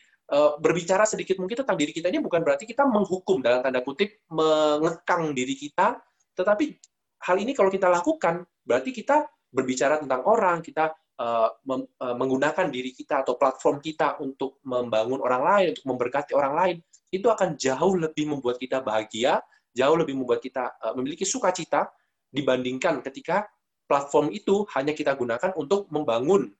[0.61, 5.33] berbicara sedikit mungkin tentang diri kita ini bukan berarti kita menghukum dalam tanda kutip mengekang
[5.33, 5.97] diri kita,
[6.37, 6.77] tetapi
[7.25, 12.93] hal ini kalau kita lakukan berarti kita berbicara tentang orang, kita uh, uh, menggunakan diri
[12.93, 16.77] kita atau platform kita untuk membangun orang lain, untuk memberkati orang lain,
[17.09, 19.41] itu akan jauh lebih membuat kita bahagia,
[19.73, 21.89] jauh lebih membuat kita uh, memiliki sukacita
[22.29, 23.49] dibandingkan ketika
[23.89, 26.53] platform itu hanya kita gunakan untuk membangun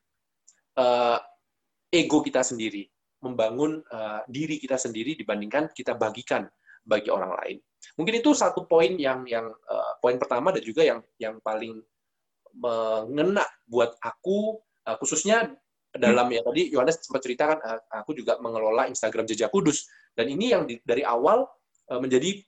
[0.81, 1.21] uh,
[1.93, 6.47] ego kita sendiri membangun uh, diri kita sendiri dibandingkan kita bagikan
[6.83, 7.57] bagi orang lain.
[7.99, 11.79] Mungkin itu satu poin yang yang uh, poin pertama dan juga yang yang paling
[12.55, 15.53] mengena buat aku uh, khususnya
[15.89, 20.53] dalam ya tadi Yohanes sempat ceritakan uh, aku juga mengelola Instagram Jejak Kudus dan ini
[20.53, 21.45] yang di, dari awal
[21.89, 22.41] uh, menjadi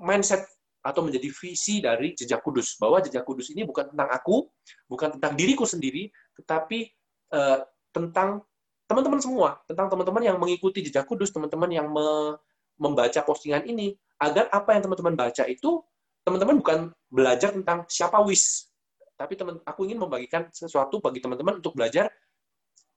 [0.00, 0.42] mindset
[0.84, 4.44] atau menjadi visi dari Jejak Kudus bahwa Jejak Kudus ini bukan tentang aku,
[4.84, 6.92] bukan tentang diriku sendiri, tetapi
[7.32, 8.44] uh, tentang
[8.84, 12.36] teman-teman semua, tentang teman-teman yang mengikuti jejak kudus, teman-teman yang me
[12.74, 15.78] membaca postingan ini, agar apa yang teman-teman baca itu,
[16.26, 18.66] teman-teman bukan belajar tentang siapa wis,
[19.14, 22.10] tapi teman aku ingin membagikan sesuatu bagi teman-teman untuk belajar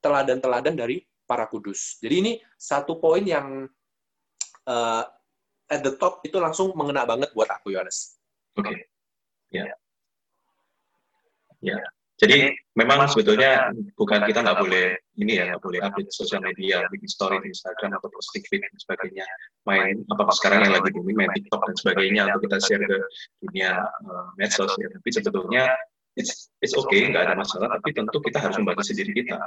[0.02, 2.02] teladan-teladan dari para kudus.
[2.02, 3.70] Jadi ini satu poin yang
[4.66, 5.04] uh,
[5.70, 8.18] at the top itu langsung mengena banget buat aku, Yohanes.
[8.58, 8.66] Oke.
[8.66, 8.78] Okay.
[9.54, 9.68] Ya.
[9.68, 9.70] Yeah.
[11.62, 11.78] Ya.
[11.78, 11.97] Yeah.
[12.18, 17.06] Jadi memang sebetulnya bukan kita nggak boleh ini ya nggak boleh update sosial media, bikin
[17.06, 19.26] story di Instagram atau posting feed dan sebagainya,
[19.70, 22.98] main apa sekarang yang lagi booming main TikTok dan sebagainya untuk kita share ke
[23.46, 24.90] dunia uh, medsos ya.
[24.90, 25.70] Tapi sebetulnya
[26.18, 29.38] it's it's okay nggak ada masalah, tapi tentu kita harus membatasi diri kita.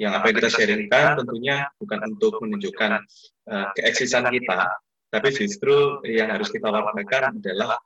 [0.00, 2.90] Yang apa yang kita sharingkan tentunya bukan untuk menunjukkan
[3.52, 4.72] uh, keeksisan kita,
[5.12, 7.76] tapi justru yang harus kita lakukan adalah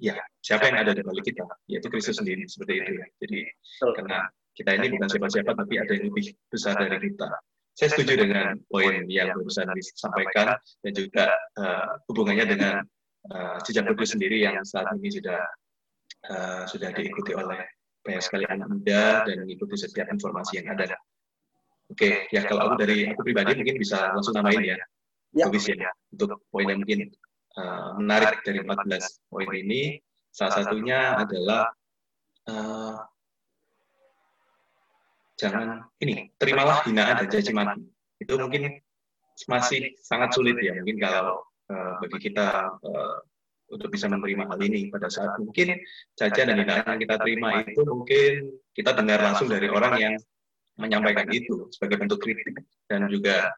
[0.00, 3.40] ya siapa yang ada di balik kita yaitu Kristus sendiri seperti itu ya jadi
[4.00, 4.18] karena
[4.56, 7.28] kita ini bukan siapa-siapa tapi ada yang lebih besar dari kita
[7.76, 12.74] saya setuju dengan poin yang barusan disampaikan dan juga uh, hubungannya dengan
[13.32, 15.40] uh, jejak kudus sendiri yang saat ini sudah
[16.28, 17.62] uh, sudah diikuti oleh
[18.04, 20.96] banyak sekali anak muda dan mengikuti setiap informasi yang ada.
[21.90, 24.78] Oke, okay, ya kalau aku dari aku pribadi mungkin bisa langsung namain ya.
[25.34, 25.46] ya.
[25.50, 27.10] ya untuk poin yang mungkin
[27.56, 29.98] uh, menarik dari 14 poin ini.
[30.30, 31.66] Salah satunya adalah
[32.46, 33.02] uh,
[35.40, 37.80] jangan ini terimalah hinaan dan caci maki
[38.20, 38.76] itu mungkin
[39.48, 41.40] masih sangat sulit ya mungkin kalau
[41.72, 43.18] uh, bagi kita uh,
[43.72, 45.80] untuk bisa menerima hal ini pada saat mungkin
[46.18, 50.14] cacian dan hinaan yang kita terima itu mungkin kita dengar langsung dari orang yang
[50.76, 52.60] menyampaikan itu sebagai bentuk kritik
[52.90, 53.54] dan juga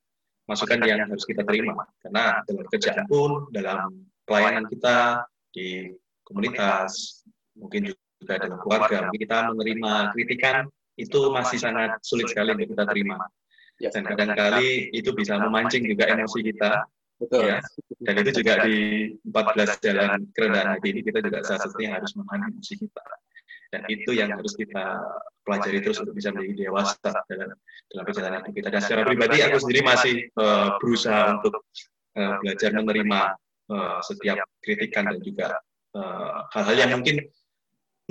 [0.46, 3.94] masukan yang harus kita terima karena dalam kerjaan pun dalam
[4.26, 5.92] pelayanan kita di
[6.26, 7.22] komunitas
[7.54, 10.56] mungkin juga dalam keluarga mungkin kita menerima kritikan
[10.98, 13.22] itu masih sangat sulit sekali untuk kita terima
[13.82, 16.86] dan kadang-kali itu bisa memancing juga emosi kita
[17.22, 17.54] Betul.
[17.54, 17.58] Ya.
[18.02, 18.76] Dan itu juga di
[19.22, 23.04] 14 jalan kerendahan hati ini kita juga salah satunya harus memahami emosi kita.
[23.72, 25.00] Dan itu yang harus kita
[25.48, 27.56] pelajari terus untuk bisa menjadi dewasa dalam
[27.88, 28.68] dalam perjalanan hidup kita.
[28.68, 31.64] Dan secara pribadi aku sendiri masih uh, berusaha untuk
[32.20, 33.20] uh, belajar menerima
[33.72, 35.56] uh, setiap kritikan dan juga
[36.52, 37.24] hal-hal uh, yang mungkin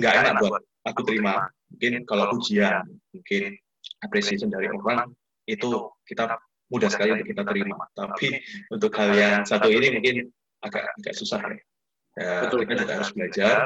[0.02, 1.46] nggak enak buat aku terima.
[1.70, 3.54] Mungkin kalau ujian, mungkin
[4.02, 5.14] appreciation dari orang
[5.46, 6.36] itu kita
[6.74, 7.86] mudah sekali untuk kita terima.
[7.94, 8.42] Tapi
[8.74, 10.26] untuk hal yang satu ini mungkin
[10.66, 11.62] agak agak susah ya.
[12.44, 12.68] Betul.
[12.68, 13.56] Kita juga harus belajar,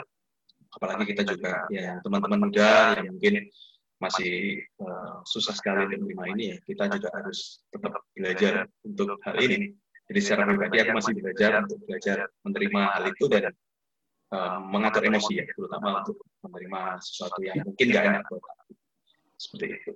[0.77, 3.49] apalagi kita juga ya teman-teman muda yang mungkin
[3.97, 6.57] masih uh, susah sekali menerima ini ya.
[6.63, 9.73] Kita juga harus tetap belajar untuk hal ini.
[10.07, 13.45] Jadi secara pribadi aku masih belajar untuk belajar menerima hal itu dan
[14.31, 18.73] uh, mengatur emosi ya, terutama untuk menerima sesuatu yang mungkin gak enak buat aku.
[19.35, 19.93] Seperti itu.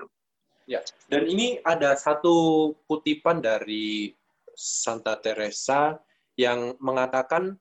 [0.66, 4.14] Ya, dan ini ada satu kutipan dari
[4.54, 5.98] Santa Teresa
[6.34, 7.54] yang mengatakan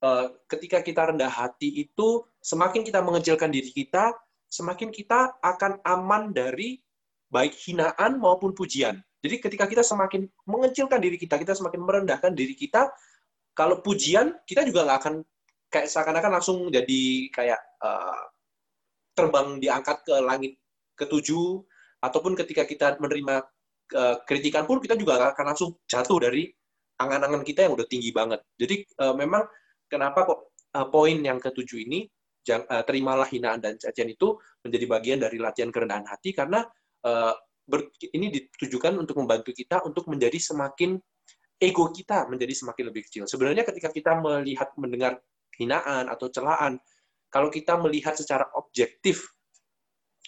[0.00, 4.12] uh, ketika kita rendah hati itu semakin kita mengecilkan diri kita,
[4.50, 6.76] semakin kita akan aman dari
[7.32, 9.00] baik hinaan maupun pujian.
[9.22, 12.90] Jadi ketika kita semakin mengecilkan diri kita, kita semakin merendahkan diri kita,
[13.54, 15.14] kalau pujian kita juga nggak akan
[15.72, 18.22] kayak seakan-akan langsung jadi kayak uh,
[19.16, 20.52] terbang diangkat ke langit
[20.98, 21.64] ketujuh
[22.02, 23.46] ataupun ketika kita menerima
[23.96, 26.50] uh, kritikan pun kita juga akan langsung jatuh dari
[27.00, 28.44] angan-angan kita yang udah tinggi banget.
[28.58, 29.46] Jadi uh, memang
[29.88, 30.40] kenapa kok
[30.76, 32.04] uh, poin yang ketujuh ini
[32.86, 34.34] terimalah hinaan dan cacian itu
[34.66, 36.66] menjadi bagian dari latihan kerendahan hati karena
[37.62, 40.98] ber, ini ditujukan untuk membantu kita untuk menjadi semakin
[41.62, 43.24] ego kita menjadi semakin lebih kecil.
[43.30, 45.22] Sebenarnya ketika kita melihat mendengar
[45.54, 46.82] hinaan atau celaan,
[47.30, 49.30] kalau kita melihat secara objektif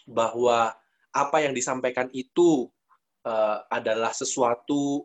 [0.07, 0.71] bahwa
[1.11, 2.71] apa yang disampaikan itu
[3.27, 5.03] uh, adalah sesuatu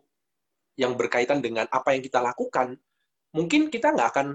[0.78, 2.78] yang berkaitan dengan apa yang kita lakukan,
[3.34, 4.28] mungkin kita nggak akan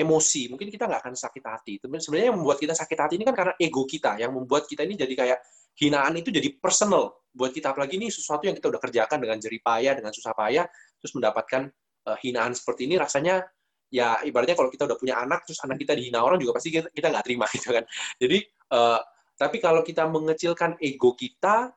[0.00, 1.72] emosi, mungkin kita nggak akan sakit hati.
[1.84, 4.96] Sebenarnya yang membuat kita sakit hati ini kan karena ego kita, yang membuat kita ini
[4.96, 5.38] jadi kayak
[5.76, 7.76] hinaan itu jadi personal buat kita.
[7.76, 10.64] Apalagi ini sesuatu yang kita udah kerjakan dengan jerih payah, dengan susah payah,
[10.98, 11.68] terus mendapatkan
[12.08, 13.44] uh, hinaan seperti ini rasanya
[13.90, 17.06] ya ibaratnya kalau kita udah punya anak, terus anak kita dihina orang juga pasti kita
[17.12, 17.84] nggak terima gitu kan.
[18.16, 18.38] Jadi
[18.72, 19.00] uh,
[19.36, 21.72] tapi kalau kita mengecilkan ego kita,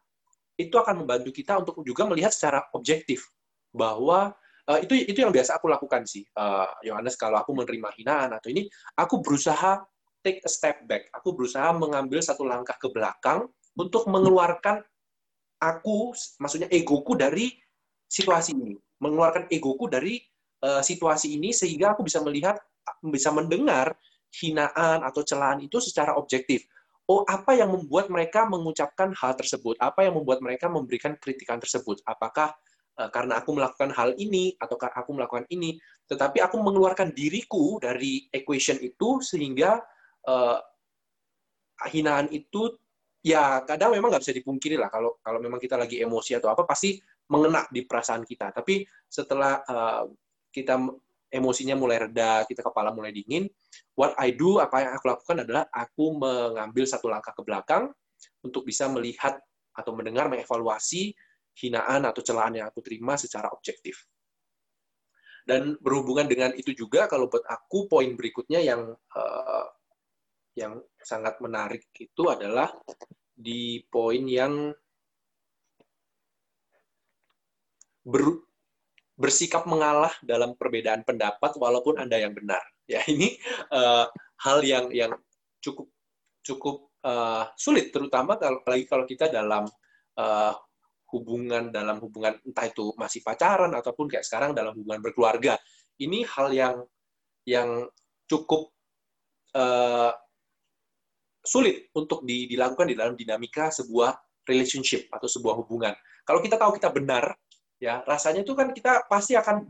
[0.60, 3.34] itu akan membantu kita untuk juga melihat secara objektif
[3.74, 4.38] bahwa
[4.70, 7.16] uh, itu itu yang biasa aku lakukan sih, uh, Yohanes.
[7.20, 9.84] kalau aku menerima hinaan atau ini, aku berusaha
[10.24, 11.12] take a step back.
[11.16, 14.80] Aku berusaha mengambil satu langkah ke belakang untuk mengeluarkan
[15.60, 17.52] aku, maksudnya egoku dari
[18.08, 20.22] situasi ini, mengeluarkan egoku dari
[20.64, 22.60] uh, situasi ini sehingga aku bisa melihat,
[23.04, 23.96] bisa mendengar
[24.34, 26.66] hinaan atau celaan itu secara objektif
[27.08, 29.76] oh apa yang membuat mereka mengucapkan hal tersebut?
[29.80, 32.00] Apa yang membuat mereka memberikan kritikan tersebut?
[32.08, 35.82] Apakah uh, karena aku melakukan hal ini atau aku melakukan ini?
[36.06, 39.82] Tetapi aku mengeluarkan diriku dari equation itu sehingga
[40.30, 40.60] uh,
[41.90, 42.70] hinaan itu
[43.24, 46.68] ya kadang memang nggak bisa dipungkiri lah kalau kalau memang kita lagi emosi atau apa
[46.68, 47.00] pasti
[47.32, 48.54] mengena di perasaan kita.
[48.54, 50.04] Tapi setelah uh,
[50.54, 50.78] kita
[51.34, 53.50] emosinya mulai reda, kita kepala mulai dingin,
[53.98, 57.90] what I do, apa yang aku lakukan adalah aku mengambil satu langkah ke belakang
[58.46, 59.42] untuk bisa melihat
[59.74, 61.18] atau mendengar, mengevaluasi
[61.58, 64.06] hinaan atau celaan yang aku terima secara objektif.
[65.44, 69.66] Dan berhubungan dengan itu juga, kalau buat aku poin berikutnya yang uh,
[70.56, 72.72] yang sangat menarik itu adalah
[73.34, 74.72] di poin yang
[78.06, 78.46] ber,
[79.20, 82.64] bersikap mengalah dalam perbedaan pendapat walaupun Anda yang benar.
[82.84, 83.36] Ya, ini
[83.72, 84.08] uh,
[84.44, 85.16] hal yang yang
[85.64, 85.88] cukup
[86.44, 89.64] cukup uh, sulit terutama kalau apalagi kalau kita dalam
[90.20, 90.54] uh,
[91.14, 95.62] hubungan dalam hubungan entah itu masih pacaran ataupun kayak sekarang dalam hubungan berkeluarga.
[96.02, 96.76] Ini hal yang
[97.46, 97.86] yang
[98.26, 98.74] cukup
[99.54, 100.12] uh,
[101.46, 104.18] sulit untuk dilakukan di dalam dinamika sebuah
[104.50, 105.94] relationship atau sebuah hubungan.
[106.24, 107.36] Kalau kita tahu kita benar,
[107.84, 109.68] ya rasanya itu kan kita pasti akan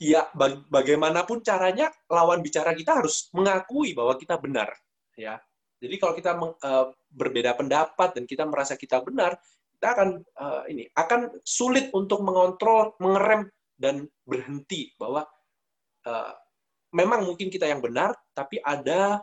[0.00, 0.28] ya
[0.68, 4.68] bagaimanapun caranya lawan bicara kita harus mengakui bahwa kita benar
[5.16, 5.40] ya
[5.80, 9.40] jadi kalau kita uh, berbeda pendapat dan kita merasa kita benar
[9.76, 10.08] kita akan
[10.40, 13.44] uh, ini akan sulit untuk mengontrol mengerem
[13.76, 15.28] dan berhenti bahwa
[16.08, 16.32] uh,
[16.96, 19.20] memang mungkin kita yang benar tapi ada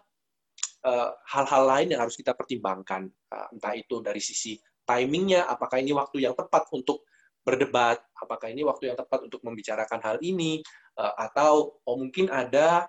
[1.25, 3.07] hal-hal uh, lain yang harus kita pertimbangkan.
[3.31, 7.07] Uh, entah itu dari sisi timingnya apakah ini waktu yang tepat untuk
[7.43, 10.63] berdebat, apakah ini waktu yang tepat untuk membicarakan hal ini,
[10.99, 12.87] uh, atau oh mungkin ada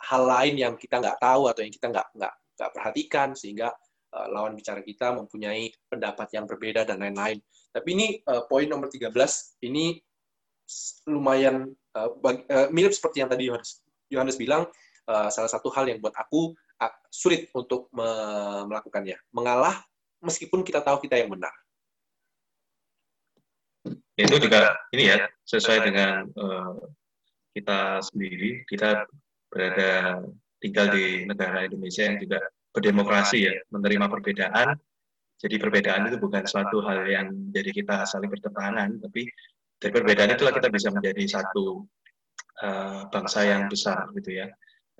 [0.00, 3.68] hal lain yang kita nggak tahu atau yang kita nggak nggak nggak perhatikan sehingga
[4.14, 7.38] uh, lawan bicara kita mempunyai pendapat yang berbeda dan lain-lain.
[7.70, 9.10] Tapi ini uh, poin nomor 13
[9.66, 9.98] ini
[11.10, 14.70] lumayan uh, bagi, uh, mirip seperti yang tadi Yohanes, Yohanes bilang
[15.10, 18.06] uh, salah satu hal yang buat aku uh, sulit untuk me
[18.70, 19.18] melakukannya.
[19.34, 19.78] Mengalah
[20.22, 21.54] meskipun kita tahu kita yang benar
[24.20, 25.18] itu juga ini ya
[25.48, 26.76] sesuai dengan uh,
[27.56, 29.08] kita sendiri kita
[29.48, 30.22] berada
[30.60, 32.38] tinggal di negara Indonesia yang juga
[32.74, 34.78] berdemokrasi ya menerima perbedaan
[35.40, 39.26] jadi perbedaan itu bukan suatu hal yang jadi kita saling bertentangan tapi
[39.80, 41.88] dari perbedaan itulah kita bisa menjadi satu
[42.62, 44.46] uh, bangsa yang besar gitu ya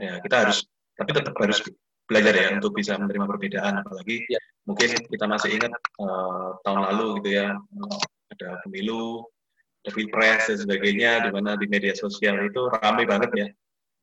[0.01, 0.65] ya kita harus
[0.97, 1.61] tapi tetap harus
[2.09, 4.41] belajar ya untuk bisa menerima perbedaan apalagi ya.
[4.67, 7.55] mungkin kita masih ingat uh, tahun lalu gitu ya
[8.41, 9.27] ada pemilu,
[9.85, 13.49] ada pilpres dan sebagainya, di mana di media sosial itu ramai banget ya.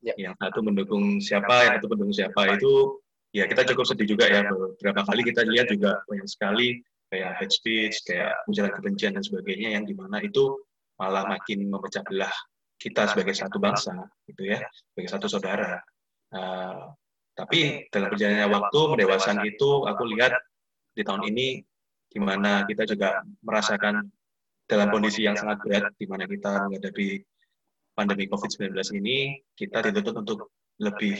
[0.03, 0.13] ya.
[0.29, 3.01] Yang satu mendukung siapa, yang satu mendukung siapa itu
[3.35, 4.47] ya kita cukup sedih juga ya.
[4.47, 9.79] Beberapa kali kita lihat juga banyak sekali kayak hate speech, kayak ujaran kebencian dan sebagainya
[9.79, 10.59] yang di mana itu
[10.99, 12.33] malah makin memecah belah
[12.77, 13.93] kita sebagai satu bangsa,
[14.29, 14.61] gitu ya,
[14.93, 15.81] sebagai satu saudara.
[16.29, 16.93] Uh,
[17.33, 20.33] tapi dalam perjalanannya waktu, mendewasan itu, aku lihat
[20.93, 21.61] di tahun ini
[22.07, 24.09] di mana kita juga merasakan
[24.65, 27.21] dalam kondisi yang sangat berat di mana kita menghadapi
[27.97, 30.39] pandemi COVID-19 ini, kita dituntut untuk
[30.77, 31.17] lebih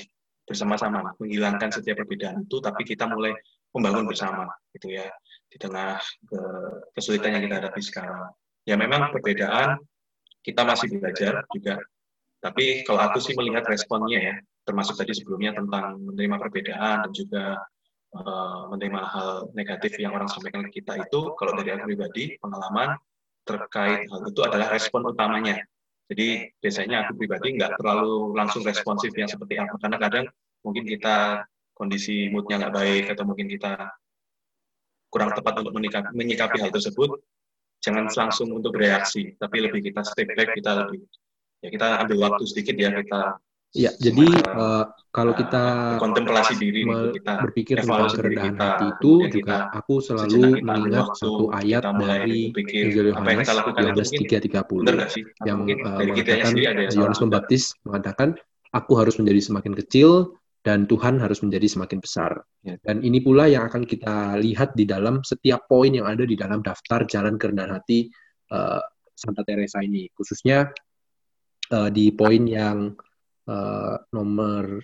[0.47, 3.35] bersama-sama menghilangkan setiap perbedaan itu, tapi kita mulai
[3.75, 5.11] membangun bersama, gitu ya,
[5.51, 6.39] di tengah ke
[6.95, 8.31] kesulitan yang kita hadapi sekarang.
[8.63, 9.77] Ya memang perbedaan
[10.41, 11.83] kita masih belajar juga,
[12.39, 17.59] tapi kalau aku sih melihat responnya ya, termasuk tadi sebelumnya tentang menerima perbedaan dan juga
[18.15, 22.95] uh, menerima hal negatif yang orang sampaikan ke kita itu, kalau dari aku pribadi, pengalaman
[23.43, 25.59] terkait hal itu adalah respon utamanya.
[26.07, 26.27] Jadi
[26.63, 30.25] biasanya aku pribadi nggak terlalu langsung responsif yang seperti apa, karena kadang
[30.63, 31.43] mungkin kita
[31.75, 33.91] kondisi moodnya nggak baik atau mungkin kita
[35.11, 37.19] kurang tepat untuk menyikapi, menyikapi hal tersebut,
[37.83, 41.03] jangan langsung untuk bereaksi, tapi lebih kita step back, kita lebih
[41.59, 43.35] ya kita ambil waktu sedikit ya kita
[43.77, 44.25] Ya, jadi
[44.57, 45.63] uh, kalau eh, kita
[46.01, 46.81] kontemplasi diri
[47.13, 53.13] kita berpikir tentang kerendahan kita, hati itu juga aku selalu mengingat satu ayat dari Injil
[53.13, 56.51] Yohanes Yohanes 3:30 yang uh, mengatakan
[56.89, 58.33] Yohanes Pembaptis mengatakan
[58.73, 60.33] aku harus menjadi semakin kecil
[60.65, 62.43] dan Tuhan harus menjadi semakin besar.
[62.65, 62.75] Ya.
[62.83, 66.59] Dan ini pula yang akan kita lihat di dalam setiap poin yang ada di dalam
[66.59, 68.11] daftar jalan kerendahan hati
[68.51, 68.83] uh,
[69.15, 70.67] Santa Teresa ini, khususnya
[71.71, 72.93] uh, di poin yang
[73.47, 74.83] uh, nomor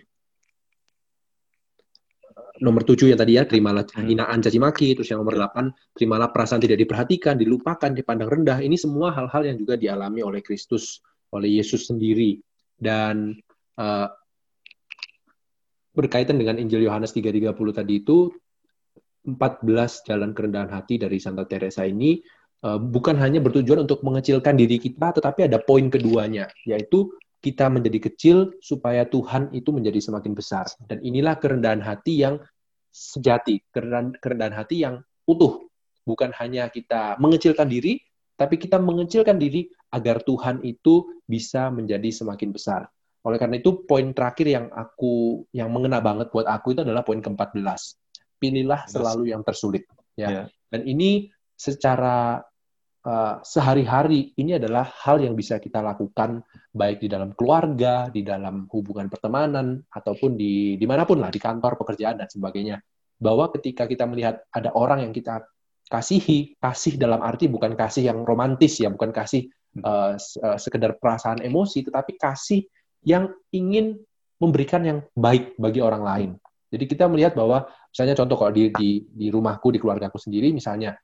[2.62, 4.08] nomor tujuh yang tadi ya terimalah hmm.
[4.08, 8.78] hinaan caci maki terus yang nomor delapan terimalah perasaan tidak diperhatikan dilupakan dipandang rendah ini
[8.78, 11.02] semua hal-hal yang juga dialami oleh Kristus
[11.34, 12.38] oleh Yesus sendiri
[12.78, 13.34] dan
[13.82, 14.08] uh,
[15.93, 18.30] berkaitan dengan Injil Yohanes 3:30 tadi itu
[19.23, 22.21] 14 jalan kerendahan hati dari Santa Teresa ini
[22.63, 27.10] uh, bukan hanya bertujuan untuk mengecilkan diri kita tetapi ada poin keduanya yaitu
[27.43, 30.63] kita menjadi kecil supaya Tuhan itu menjadi semakin besar.
[30.79, 32.39] Dan inilah kerendahan hati yang
[32.88, 35.67] sejati, kerendahan, kerendahan hati yang utuh.
[36.08, 37.99] Bukan hanya kita mengecilkan diri,
[38.39, 42.88] tapi kita mengecilkan diri agar Tuhan itu bisa menjadi semakin besar.
[43.27, 47.19] Oleh karena itu, poin terakhir yang aku yang mengena banget buat aku itu adalah poin
[47.19, 47.60] ke-14.
[48.39, 49.84] Pilihlah selalu yang tersulit.
[50.15, 50.27] Ya.
[50.27, 50.45] Yeah.
[50.71, 52.43] Dan ini secara
[53.03, 56.41] uh, sehari-hari ini adalah hal yang bisa kita lakukan
[56.73, 61.39] baik di dalam keluarga, di dalam hubungan pertemanan, ataupun di di mana pun lah, di
[61.39, 62.82] kantor, pekerjaan, dan sebagainya.
[63.19, 65.45] Bahwa ketika kita melihat ada orang yang kita
[65.88, 69.51] kasihi, kasih dalam arti bukan kasih yang romantis ya, bukan kasih
[69.84, 70.17] uh,
[70.57, 72.65] sekedar perasaan emosi, tetapi kasih
[73.03, 73.99] yang ingin
[74.39, 76.32] memberikan yang baik bagi orang lain.
[76.73, 80.97] Jadi kita melihat bahwa misalnya contoh kalau di di, di rumahku, di keluargaku sendiri, misalnya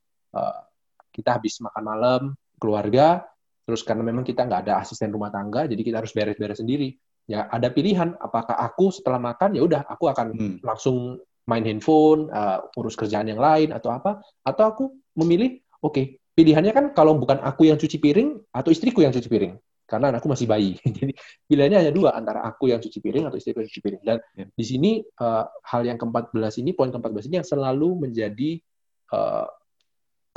[1.20, 2.22] kita habis makan malam
[2.55, 3.28] keluarga
[3.67, 6.95] terus karena memang kita nggak ada asisten rumah tangga jadi kita harus beres-beres sendiri
[7.30, 10.55] ya ada pilihan apakah aku setelah makan ya udah aku akan hmm.
[10.65, 14.84] langsung main handphone uh, urus kerjaan yang lain atau apa atau aku
[15.20, 19.30] memilih oke okay, pilihannya kan kalau bukan aku yang cuci piring atau istriku yang cuci
[19.30, 19.53] piring
[19.89, 20.78] karena anakku masih bayi.
[21.01, 21.17] Jadi
[21.49, 24.01] pilihannya hanya dua antara aku yang cuci piring atau istriku yang cuci piring.
[24.05, 24.45] Dan Ya.
[24.45, 28.61] di sini uh, hal yang ke-14 ini, poin ke-14 ini yang selalu menjadi
[29.09, 29.49] uh,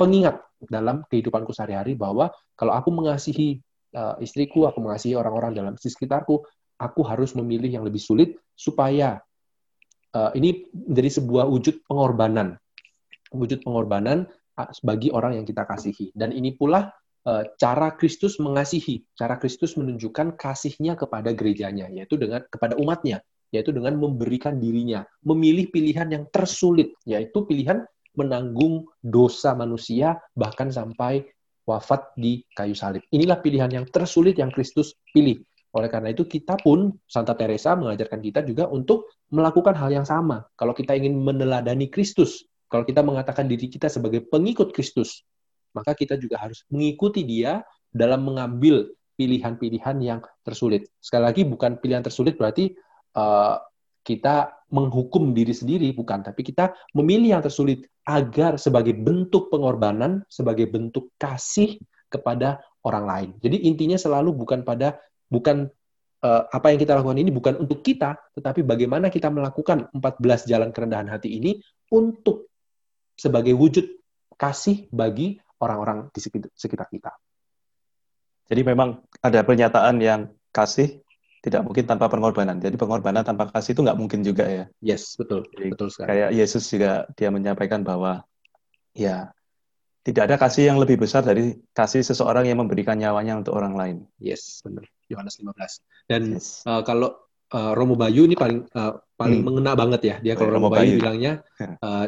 [0.03, 2.27] pengingat dalam kehidupanku sehari-hari bahwa
[2.59, 3.63] kalau aku mengasihi
[3.95, 6.43] uh, istriku, aku mengasihi orang-orang dalam sekitarku,
[6.75, 9.23] aku harus memilih yang lebih sulit supaya
[10.11, 12.59] uh, ini menjadi sebuah wujud pengorbanan,
[13.31, 14.27] wujud pengorbanan
[14.59, 16.11] uh, bagi orang yang kita kasihi.
[16.11, 16.91] Dan ini pula
[17.23, 23.23] uh, cara Kristus mengasihi, cara Kristus menunjukkan kasihnya kepada gerejanya, yaitu dengan kepada umatnya,
[23.55, 31.25] yaitu dengan memberikan dirinya, memilih pilihan yang tersulit, yaitu pilihan menanggung dosa manusia bahkan sampai
[31.63, 33.01] wafat di kayu salib.
[33.09, 35.41] Inilah pilihan yang tersulit yang Kristus pilih.
[35.73, 40.45] Oleh karena itu kita pun Santa Teresa mengajarkan kita juga untuk melakukan hal yang sama.
[40.53, 45.25] Kalau kita ingin meneladani Kristus, kalau kita mengatakan diri kita sebagai pengikut Kristus,
[45.73, 50.89] maka kita juga harus mengikuti dia dalam mengambil pilihan-pilihan yang tersulit.
[51.01, 52.73] Sekali lagi bukan pilihan tersulit berarti
[53.17, 53.57] uh,
[54.05, 56.25] kita menghukum diri sendiri, bukan.
[56.25, 61.77] Tapi kita memilih yang tersulit agar sebagai bentuk pengorbanan, sebagai bentuk kasih
[62.09, 63.29] kepada orang lain.
[63.37, 64.97] Jadi intinya selalu bukan pada
[65.29, 65.69] bukan
[66.25, 70.73] uh, apa yang kita lakukan ini bukan untuk kita, tetapi bagaimana kita melakukan 14 jalan
[70.73, 71.61] kerendahan hati ini
[71.93, 72.49] untuk
[73.13, 73.85] sebagai wujud
[74.35, 76.19] kasih bagi orang-orang di
[76.57, 77.13] sekitar kita.
[78.49, 80.21] Jadi memang ada pernyataan yang
[80.51, 81.02] kasih
[81.43, 82.55] tidak mungkin tanpa pengorbanan.
[82.57, 84.65] Jadi pengorbanan tanpa kasih itu nggak mungkin juga ya.
[84.79, 85.43] Yes, betul.
[85.51, 86.07] Jadi, betul sekali.
[86.07, 88.23] Kayak Yesus juga dia menyampaikan bahwa
[88.95, 89.35] ya
[90.03, 93.97] tidak ada kasih yang lebih besar dari kasih seseorang yang memberikan nyawanya untuk orang lain.
[94.23, 94.87] Yes, benar.
[95.11, 95.83] Yohanes 15.
[96.07, 96.63] Dan Yes.
[96.63, 97.11] uh, kalau
[97.51, 99.47] uh, Romo Bayu ini paling uh, paling Hmm.
[99.47, 100.15] mengena banget ya.
[100.23, 100.99] Dia kalau Romo Romo Bayu Bayu.
[101.03, 101.33] bilangnya
[101.83, 102.07] uh,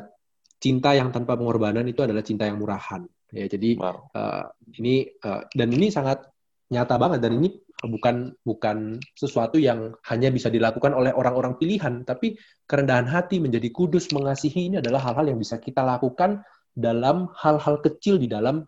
[0.59, 3.03] cinta yang tanpa pengorbanan itu adalah cinta yang murahan.
[3.35, 4.11] Ya, jadi Wow.
[4.15, 4.47] uh,
[4.79, 6.23] ini uh, dan ini sangat
[6.71, 7.51] nyata banget dan ini
[7.83, 14.15] bukan bukan sesuatu yang hanya bisa dilakukan oleh orang-orang pilihan, tapi kerendahan hati menjadi kudus
[14.15, 16.39] mengasihi ini adalah hal-hal yang bisa kita lakukan
[16.71, 18.63] dalam hal-hal kecil di dalam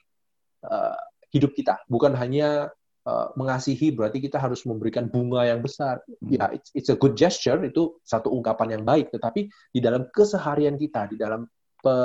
[0.68, 1.00] uh,
[1.32, 2.72] hidup kita, bukan hanya
[3.08, 6.04] uh, mengasihi berarti kita harus memberikan bunga yang besar.
[6.08, 6.28] Hmm.
[6.28, 10.76] Ya, it's, it's a good gesture itu satu ungkapan yang baik, tetapi di dalam keseharian
[10.76, 11.48] kita, di dalam
[11.80, 11.96] pe,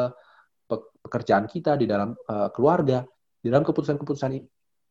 [0.67, 3.07] pe- pekerjaan kita, di dalam uh, keluarga,
[3.43, 4.39] di dalam keputusan-keputusan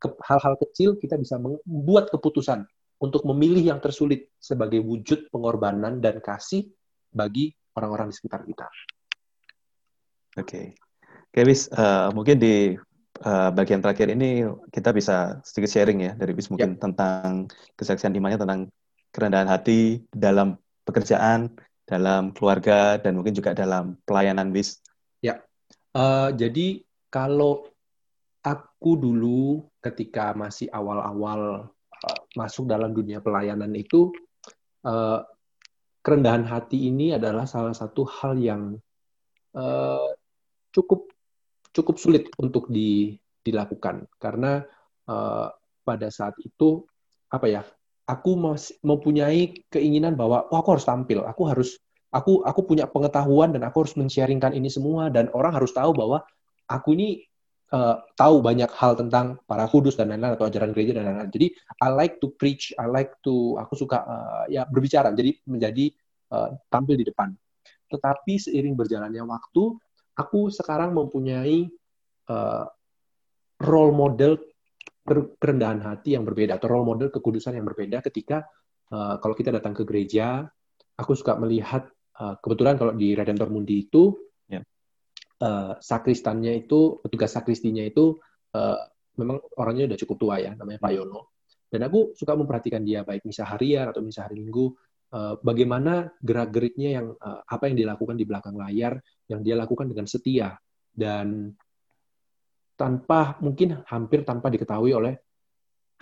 [0.02, 2.66] ke- hal-hal kecil kita bisa membuat keputusan
[2.98, 6.66] untuk memilih yang tersulit sebagai wujud pengorbanan dan kasih
[7.14, 8.66] bagi orang-orang di sekitar kita.
[10.42, 10.74] Oke.
[11.32, 12.76] Oke, Wis, eh, mungkin di
[13.22, 14.44] eh, bagian terakhir ini
[14.74, 17.46] kita bisa sedikit sharing ya dari Wis mungkin tentang
[17.78, 18.60] kesaksian imannya tentang
[19.14, 21.54] kerendahan hati dalam pekerjaan,
[21.86, 24.82] dalam keluarga, dan mungkin juga dalam pelayanan Wis.
[25.92, 27.68] Uh, jadi kalau
[28.42, 34.10] aku dulu ketika masih awal-awal uh, masuk dalam dunia pelayanan itu
[34.86, 35.22] uh,
[36.02, 38.78] kerendahan hati ini adalah salah satu hal yang
[39.54, 40.10] uh,
[40.74, 41.12] cukup
[41.72, 43.16] cukup sulit untuk di,
[43.46, 44.10] dilakukan.
[44.18, 44.60] Karena
[45.08, 45.48] uh,
[45.86, 46.84] pada saat itu
[47.32, 47.62] apa ya
[48.10, 51.24] aku masih mempunyai keinginan bahwa oh, aku harus tampil.
[51.24, 51.80] Aku harus
[52.12, 55.08] aku aku punya pengetahuan dan aku harus men-sharingkan ini semua.
[55.14, 56.26] Dan orang harus tahu bahwa
[56.68, 57.24] aku ini
[57.72, 61.32] uh, tahu banyak hal tentang para kudus dan lain-lain atau ajaran gereja dan lain-lain.
[61.32, 61.48] Jadi
[61.82, 65.12] I like to preach, I like to aku suka uh, ya berbicara.
[65.16, 65.90] Jadi menjadi
[66.36, 67.32] uh, tampil di depan.
[67.92, 69.64] Tetapi seiring berjalannya waktu,
[70.16, 71.68] aku sekarang mempunyai
[72.32, 72.66] uh,
[73.64, 74.40] role model
[75.42, 78.46] kerendahan hati yang berbeda atau role model kekudusan yang berbeda ketika
[78.94, 80.46] uh, kalau kita datang ke gereja,
[80.96, 81.90] aku suka melihat
[82.22, 84.14] Uh, kebetulan kalau di Redentor Mundi itu.
[85.42, 88.16] Uh, sakristannya itu petugas sakristinya itu
[88.54, 88.80] uh,
[89.18, 91.36] memang orangnya udah cukup tua ya namanya Pak Yono.
[91.72, 94.76] Dan aku suka memperhatikan dia baik misa harian atau misa hari minggu
[95.16, 99.00] uh, bagaimana gerak geriknya yang uh, apa yang dilakukan di belakang layar
[99.32, 100.56] yang dia lakukan dengan setia.
[100.92, 101.56] Dan
[102.76, 105.16] tanpa mungkin hampir tanpa diketahui oleh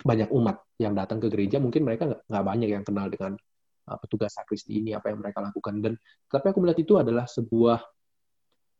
[0.00, 3.36] banyak umat yang datang ke gereja mungkin mereka nggak banyak yang kenal dengan
[3.86, 5.78] uh, petugas sakristi ini apa yang mereka lakukan.
[5.78, 5.92] Dan
[6.26, 7.78] tapi aku melihat itu adalah sebuah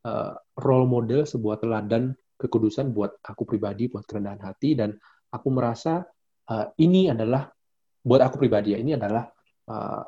[0.06, 4.96] uh, role model sebuah teladan kekudusan buat aku pribadi buat kerendahan hati dan
[5.28, 6.00] aku merasa
[6.48, 7.48] uh, ini adalah
[8.00, 9.28] buat aku pribadi ya ini adalah
[9.68, 10.02] uh,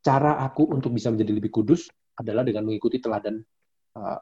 [0.00, 3.38] cara aku untuk bisa menjadi lebih kudus adalah dengan mengikuti teladan
[3.98, 4.18] uh,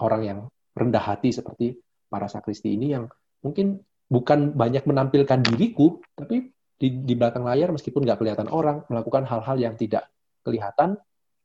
[0.00, 0.38] orang yang
[0.72, 1.76] rendah hati seperti
[2.08, 3.04] para sakristi ini yang
[3.44, 3.78] mungkin
[4.08, 6.48] bukan banyak menampilkan diriku tapi
[6.78, 10.08] di, di belakang layar meskipun nggak kelihatan orang melakukan hal-hal yang tidak
[10.46, 10.96] kelihatan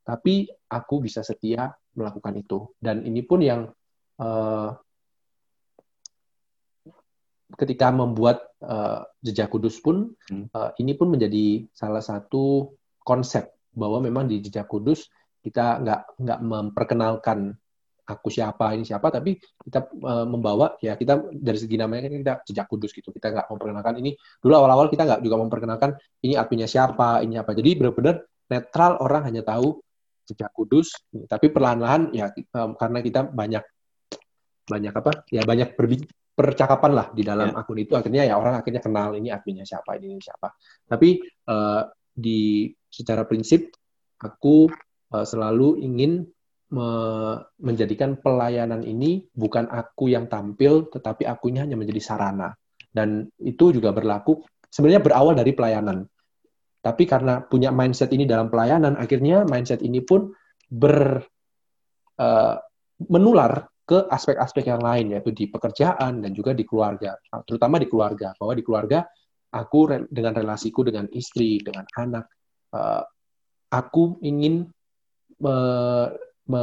[0.06, 2.70] tapi aku bisa setia melakukan itu.
[2.78, 3.70] Dan ini pun yang
[4.20, 4.70] uh,
[7.54, 10.50] ketika membuat uh, jejak kudus pun hmm.
[10.50, 12.74] uh, ini pun menjadi salah satu
[13.06, 15.06] konsep bahwa memang di jejak kudus
[15.44, 17.54] kita nggak nggak memperkenalkan
[18.04, 22.34] aku siapa ini siapa tapi kita uh, membawa ya kita dari segi namanya kan kita
[22.52, 23.12] jejak kudus gitu.
[23.12, 24.12] Kita nggak memperkenalkan ini.
[24.40, 25.90] Dulu awal-awal kita nggak juga memperkenalkan
[26.24, 27.56] ini adminnya siapa ini apa.
[27.56, 29.80] Jadi benar-benar netral orang hanya tahu
[30.24, 30.92] jejak kudus
[31.28, 33.64] tapi perlahan-lahan ya karena kita banyak
[34.64, 35.76] banyak apa ya banyak
[36.34, 37.60] percakapan lah di dalam yeah.
[37.62, 37.94] akun itu.
[37.94, 40.50] Akhirnya ya orang akhirnya kenal ini adminnya siapa ini siapa.
[40.84, 43.70] Tapi uh, di secara prinsip
[44.18, 44.66] aku
[45.14, 46.26] uh, selalu ingin
[46.74, 46.88] me
[47.62, 52.50] menjadikan pelayanan ini bukan aku yang tampil tetapi akunya hanya menjadi sarana.
[52.90, 56.02] Dan itu juga berlaku sebenarnya berawal dari pelayanan
[56.84, 60.28] tapi karena punya mindset ini dalam pelayanan akhirnya mindset ini pun
[60.68, 61.24] ber
[62.20, 62.56] uh,
[63.08, 67.16] menular ke aspek-aspek yang lain yaitu di pekerjaan dan juga di keluarga.
[67.44, 69.04] Terutama di keluarga bahwa di keluarga
[69.52, 72.24] aku dengan relasiku dengan istri dengan anak
[72.72, 73.04] uh,
[73.72, 74.68] aku ingin
[75.40, 75.56] me,
[76.48, 76.62] me,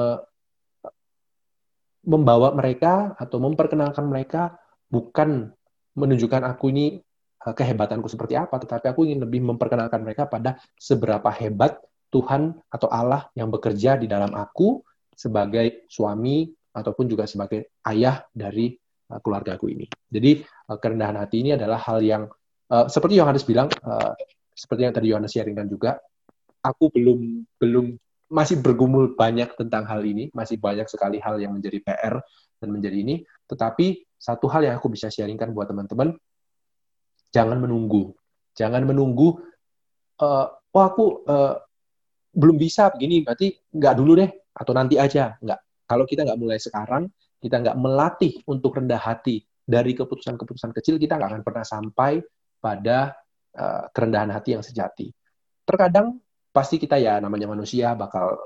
[2.01, 4.57] membawa mereka atau memperkenalkan mereka
[4.89, 5.53] bukan
[5.93, 6.97] menunjukkan aku ini
[7.41, 11.81] kehebatanku seperti apa tetapi aku ingin lebih memperkenalkan mereka pada seberapa hebat
[12.11, 14.83] Tuhan atau Allah yang bekerja di dalam aku
[15.15, 18.75] sebagai suami ataupun juga sebagai ayah dari
[19.11, 19.85] uh, keluargaku ini.
[20.11, 22.27] Jadi uh, kerendahan hati ini adalah hal yang
[22.71, 23.71] uh, seperti Yohanes bilang,
[24.51, 25.99] seperti yang tadi Yohanes sharingkan juga,
[26.63, 27.85] aku belum belum
[28.31, 32.23] masih bergumul banyak tentang hal ini, masih banyak sekali hal yang menjadi PR
[32.63, 33.15] dan menjadi ini.
[33.47, 36.15] Tetapi satu hal yang aku bisa sharingkan buat teman-teman,
[37.31, 38.11] jangan menunggu,
[38.53, 39.39] jangan menunggu.
[40.21, 41.57] Uh, oh aku uh,
[42.31, 45.59] belum bisa begini, berarti nggak dulu deh, atau nanti aja, nggak
[45.89, 47.09] kalau kita nggak mulai sekarang,
[47.41, 52.21] kita nggak melatih untuk rendah hati dari keputusan-keputusan kecil, kita nggak akan pernah sampai
[52.61, 53.17] pada
[53.57, 55.11] uh, kerendahan hati yang sejati.
[55.65, 56.21] Terkadang
[56.51, 58.37] pasti kita ya namanya manusia bakal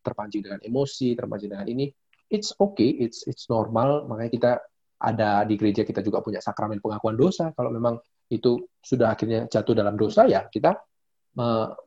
[0.00, 1.92] terpancing dengan emosi, terpancing dengan ini.
[2.30, 4.06] It's okay, it's it's normal.
[4.06, 4.52] Makanya kita
[5.00, 7.50] ada di gereja kita juga punya sakramen pengakuan dosa.
[7.52, 7.98] Kalau memang
[8.30, 10.78] itu sudah akhirnya jatuh dalam dosa ya kita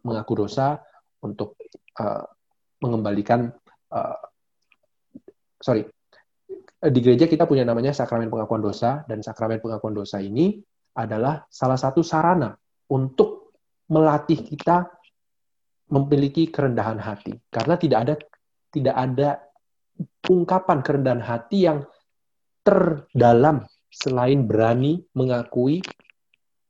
[0.04, 0.80] mengaku dosa
[1.24, 1.60] untuk
[2.00, 2.24] uh,
[2.80, 3.52] mengembalikan
[3.92, 4.20] uh,
[5.64, 5.88] sorry,
[6.84, 10.60] di gereja kita punya namanya sakramen pengakuan dosa, dan sakramen pengakuan dosa ini
[11.00, 12.52] adalah salah satu sarana
[12.92, 13.56] untuk
[13.88, 14.92] melatih kita
[15.96, 17.40] memiliki kerendahan hati.
[17.48, 18.14] Karena tidak ada
[18.74, 19.30] tidak ada
[20.28, 21.80] ungkapan kerendahan hati yang
[22.68, 25.80] terdalam selain berani mengakui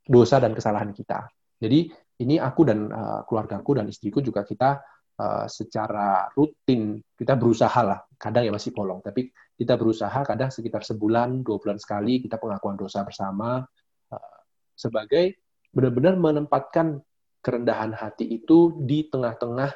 [0.04, 1.26] dosa dan kesalahan kita.
[1.60, 1.88] Jadi
[2.20, 4.84] ini aku dan uh, keluargaku dan istriku juga kita
[5.18, 10.86] uh, secara rutin kita berusaha lah kadang ya masih bolong tapi kita berusaha kadang sekitar
[10.86, 13.66] sebulan dua bulan sekali kita pengakuan dosa bersama
[14.14, 14.38] uh,
[14.78, 15.42] sebagai
[15.74, 17.02] benar-benar menempatkan
[17.44, 19.74] kerendahan hati itu di tengah-tengah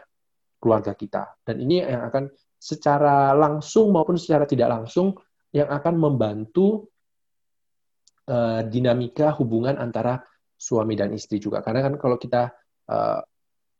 [0.61, 5.13] keluarga kita dan ini yang akan secara langsung maupun secara tidak langsung
[5.53, 6.89] yang akan membantu
[8.29, 10.21] uh, dinamika hubungan antara
[10.57, 12.49] suami dan istri juga karena kan kalau kita
[12.89, 13.21] uh,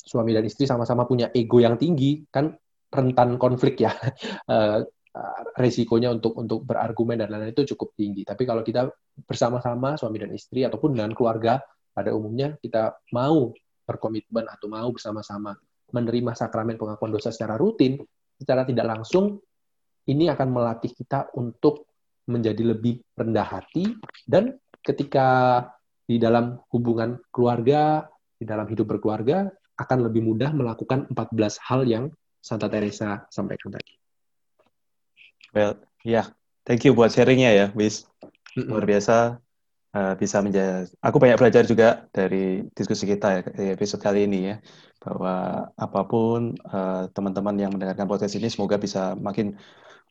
[0.08, 2.56] suami dan istri sama-sama punya ego yang tinggi, kan
[2.88, 3.92] rentan konflik ya.
[4.48, 4.88] Uh,
[5.58, 8.22] resikonya untuk untuk berargumen dan lain-lain itu cukup tinggi.
[8.22, 8.86] Tapi kalau kita
[9.26, 11.58] bersama-sama suami dan istri ataupun dengan keluarga
[11.90, 13.50] pada umumnya kita mau
[13.82, 15.58] berkomitmen atau mau bersama-sama
[15.90, 17.98] menerima sakramen pengakuan dosa secara rutin,
[18.38, 19.42] secara tidak langsung
[20.06, 21.90] ini akan melatih kita untuk
[22.28, 23.96] menjadi lebih rendah hati
[24.28, 25.64] dan ketika
[26.08, 28.08] di dalam hubungan keluarga,
[28.40, 32.06] di dalam hidup berkeluarga, akan lebih mudah melakukan 14 hal yang
[32.40, 33.94] Santa Teresa sampaikan tadi.
[35.52, 36.26] Well, ya, yeah.
[36.64, 38.08] thank you buat sharingnya ya, Wis.
[38.56, 39.38] Luar biasa
[39.94, 40.90] uh, bisa menjadi.
[41.04, 44.56] Aku banyak belajar juga dari diskusi kita ya di episode kali ini ya,
[45.04, 49.60] bahwa apa pun uh, teman-teman yang mendengarkan podcast ini semoga bisa makin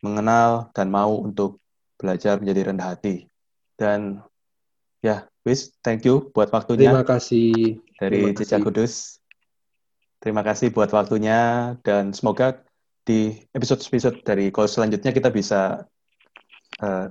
[0.04, 1.58] mengenal dan mau untuk
[1.96, 3.28] belajar menjadi rendah hati.
[3.76, 4.20] Dan
[5.04, 6.92] ya, Wis, thank you buat waktunya.
[6.92, 7.80] Terima kasih.
[7.96, 9.20] Dari Jejak Kudus.
[10.20, 12.64] Terima kasih buat waktunya dan semoga
[13.06, 15.86] di episode-episode dari call selanjutnya kita bisa
[16.82, 17.06] uh,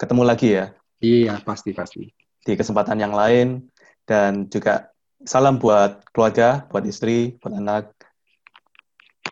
[0.00, 0.72] ketemu lagi ya.
[1.02, 2.08] Iya, pasti pasti.
[2.40, 3.68] Di kesempatan yang lain
[4.08, 4.88] dan juga
[5.26, 7.92] salam buat keluarga, buat istri, buat anak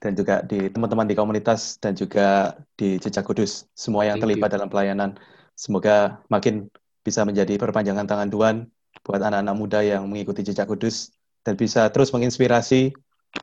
[0.05, 4.53] dan juga di teman-teman di komunitas dan juga di Jejak Kudus, semua yang Thank terlibat
[4.53, 4.55] you.
[4.61, 5.17] dalam pelayanan.
[5.57, 6.69] Semoga makin
[7.01, 8.57] bisa menjadi perpanjangan tangan Tuhan
[9.01, 12.93] buat anak-anak muda yang mengikuti Jejak Kudus dan bisa terus menginspirasi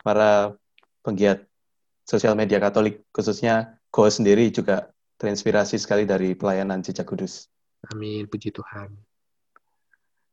[0.05, 0.53] para
[1.01, 1.49] penggiat
[2.05, 7.49] sosial media Katolik, khususnya Go sendiri juga terinspirasi sekali dari pelayanan Jejak Kudus.
[7.89, 8.93] Amin, puji Tuhan.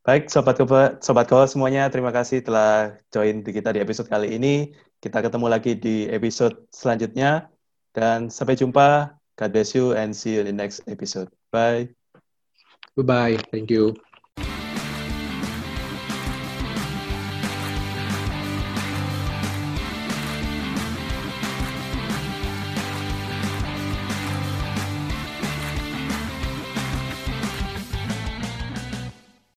[0.05, 0.57] Baik, sobat
[1.05, 4.73] sobat kol semuanya, terima kasih telah join di kita di episode kali ini.
[4.99, 7.47] Kita ketemu lagi di episode selanjutnya
[7.95, 9.15] dan sampai jumpa.
[9.39, 11.31] God bless you and see you in the next episode.
[11.55, 11.95] Bye.
[12.99, 13.37] Bye bye.
[13.55, 13.95] Thank you.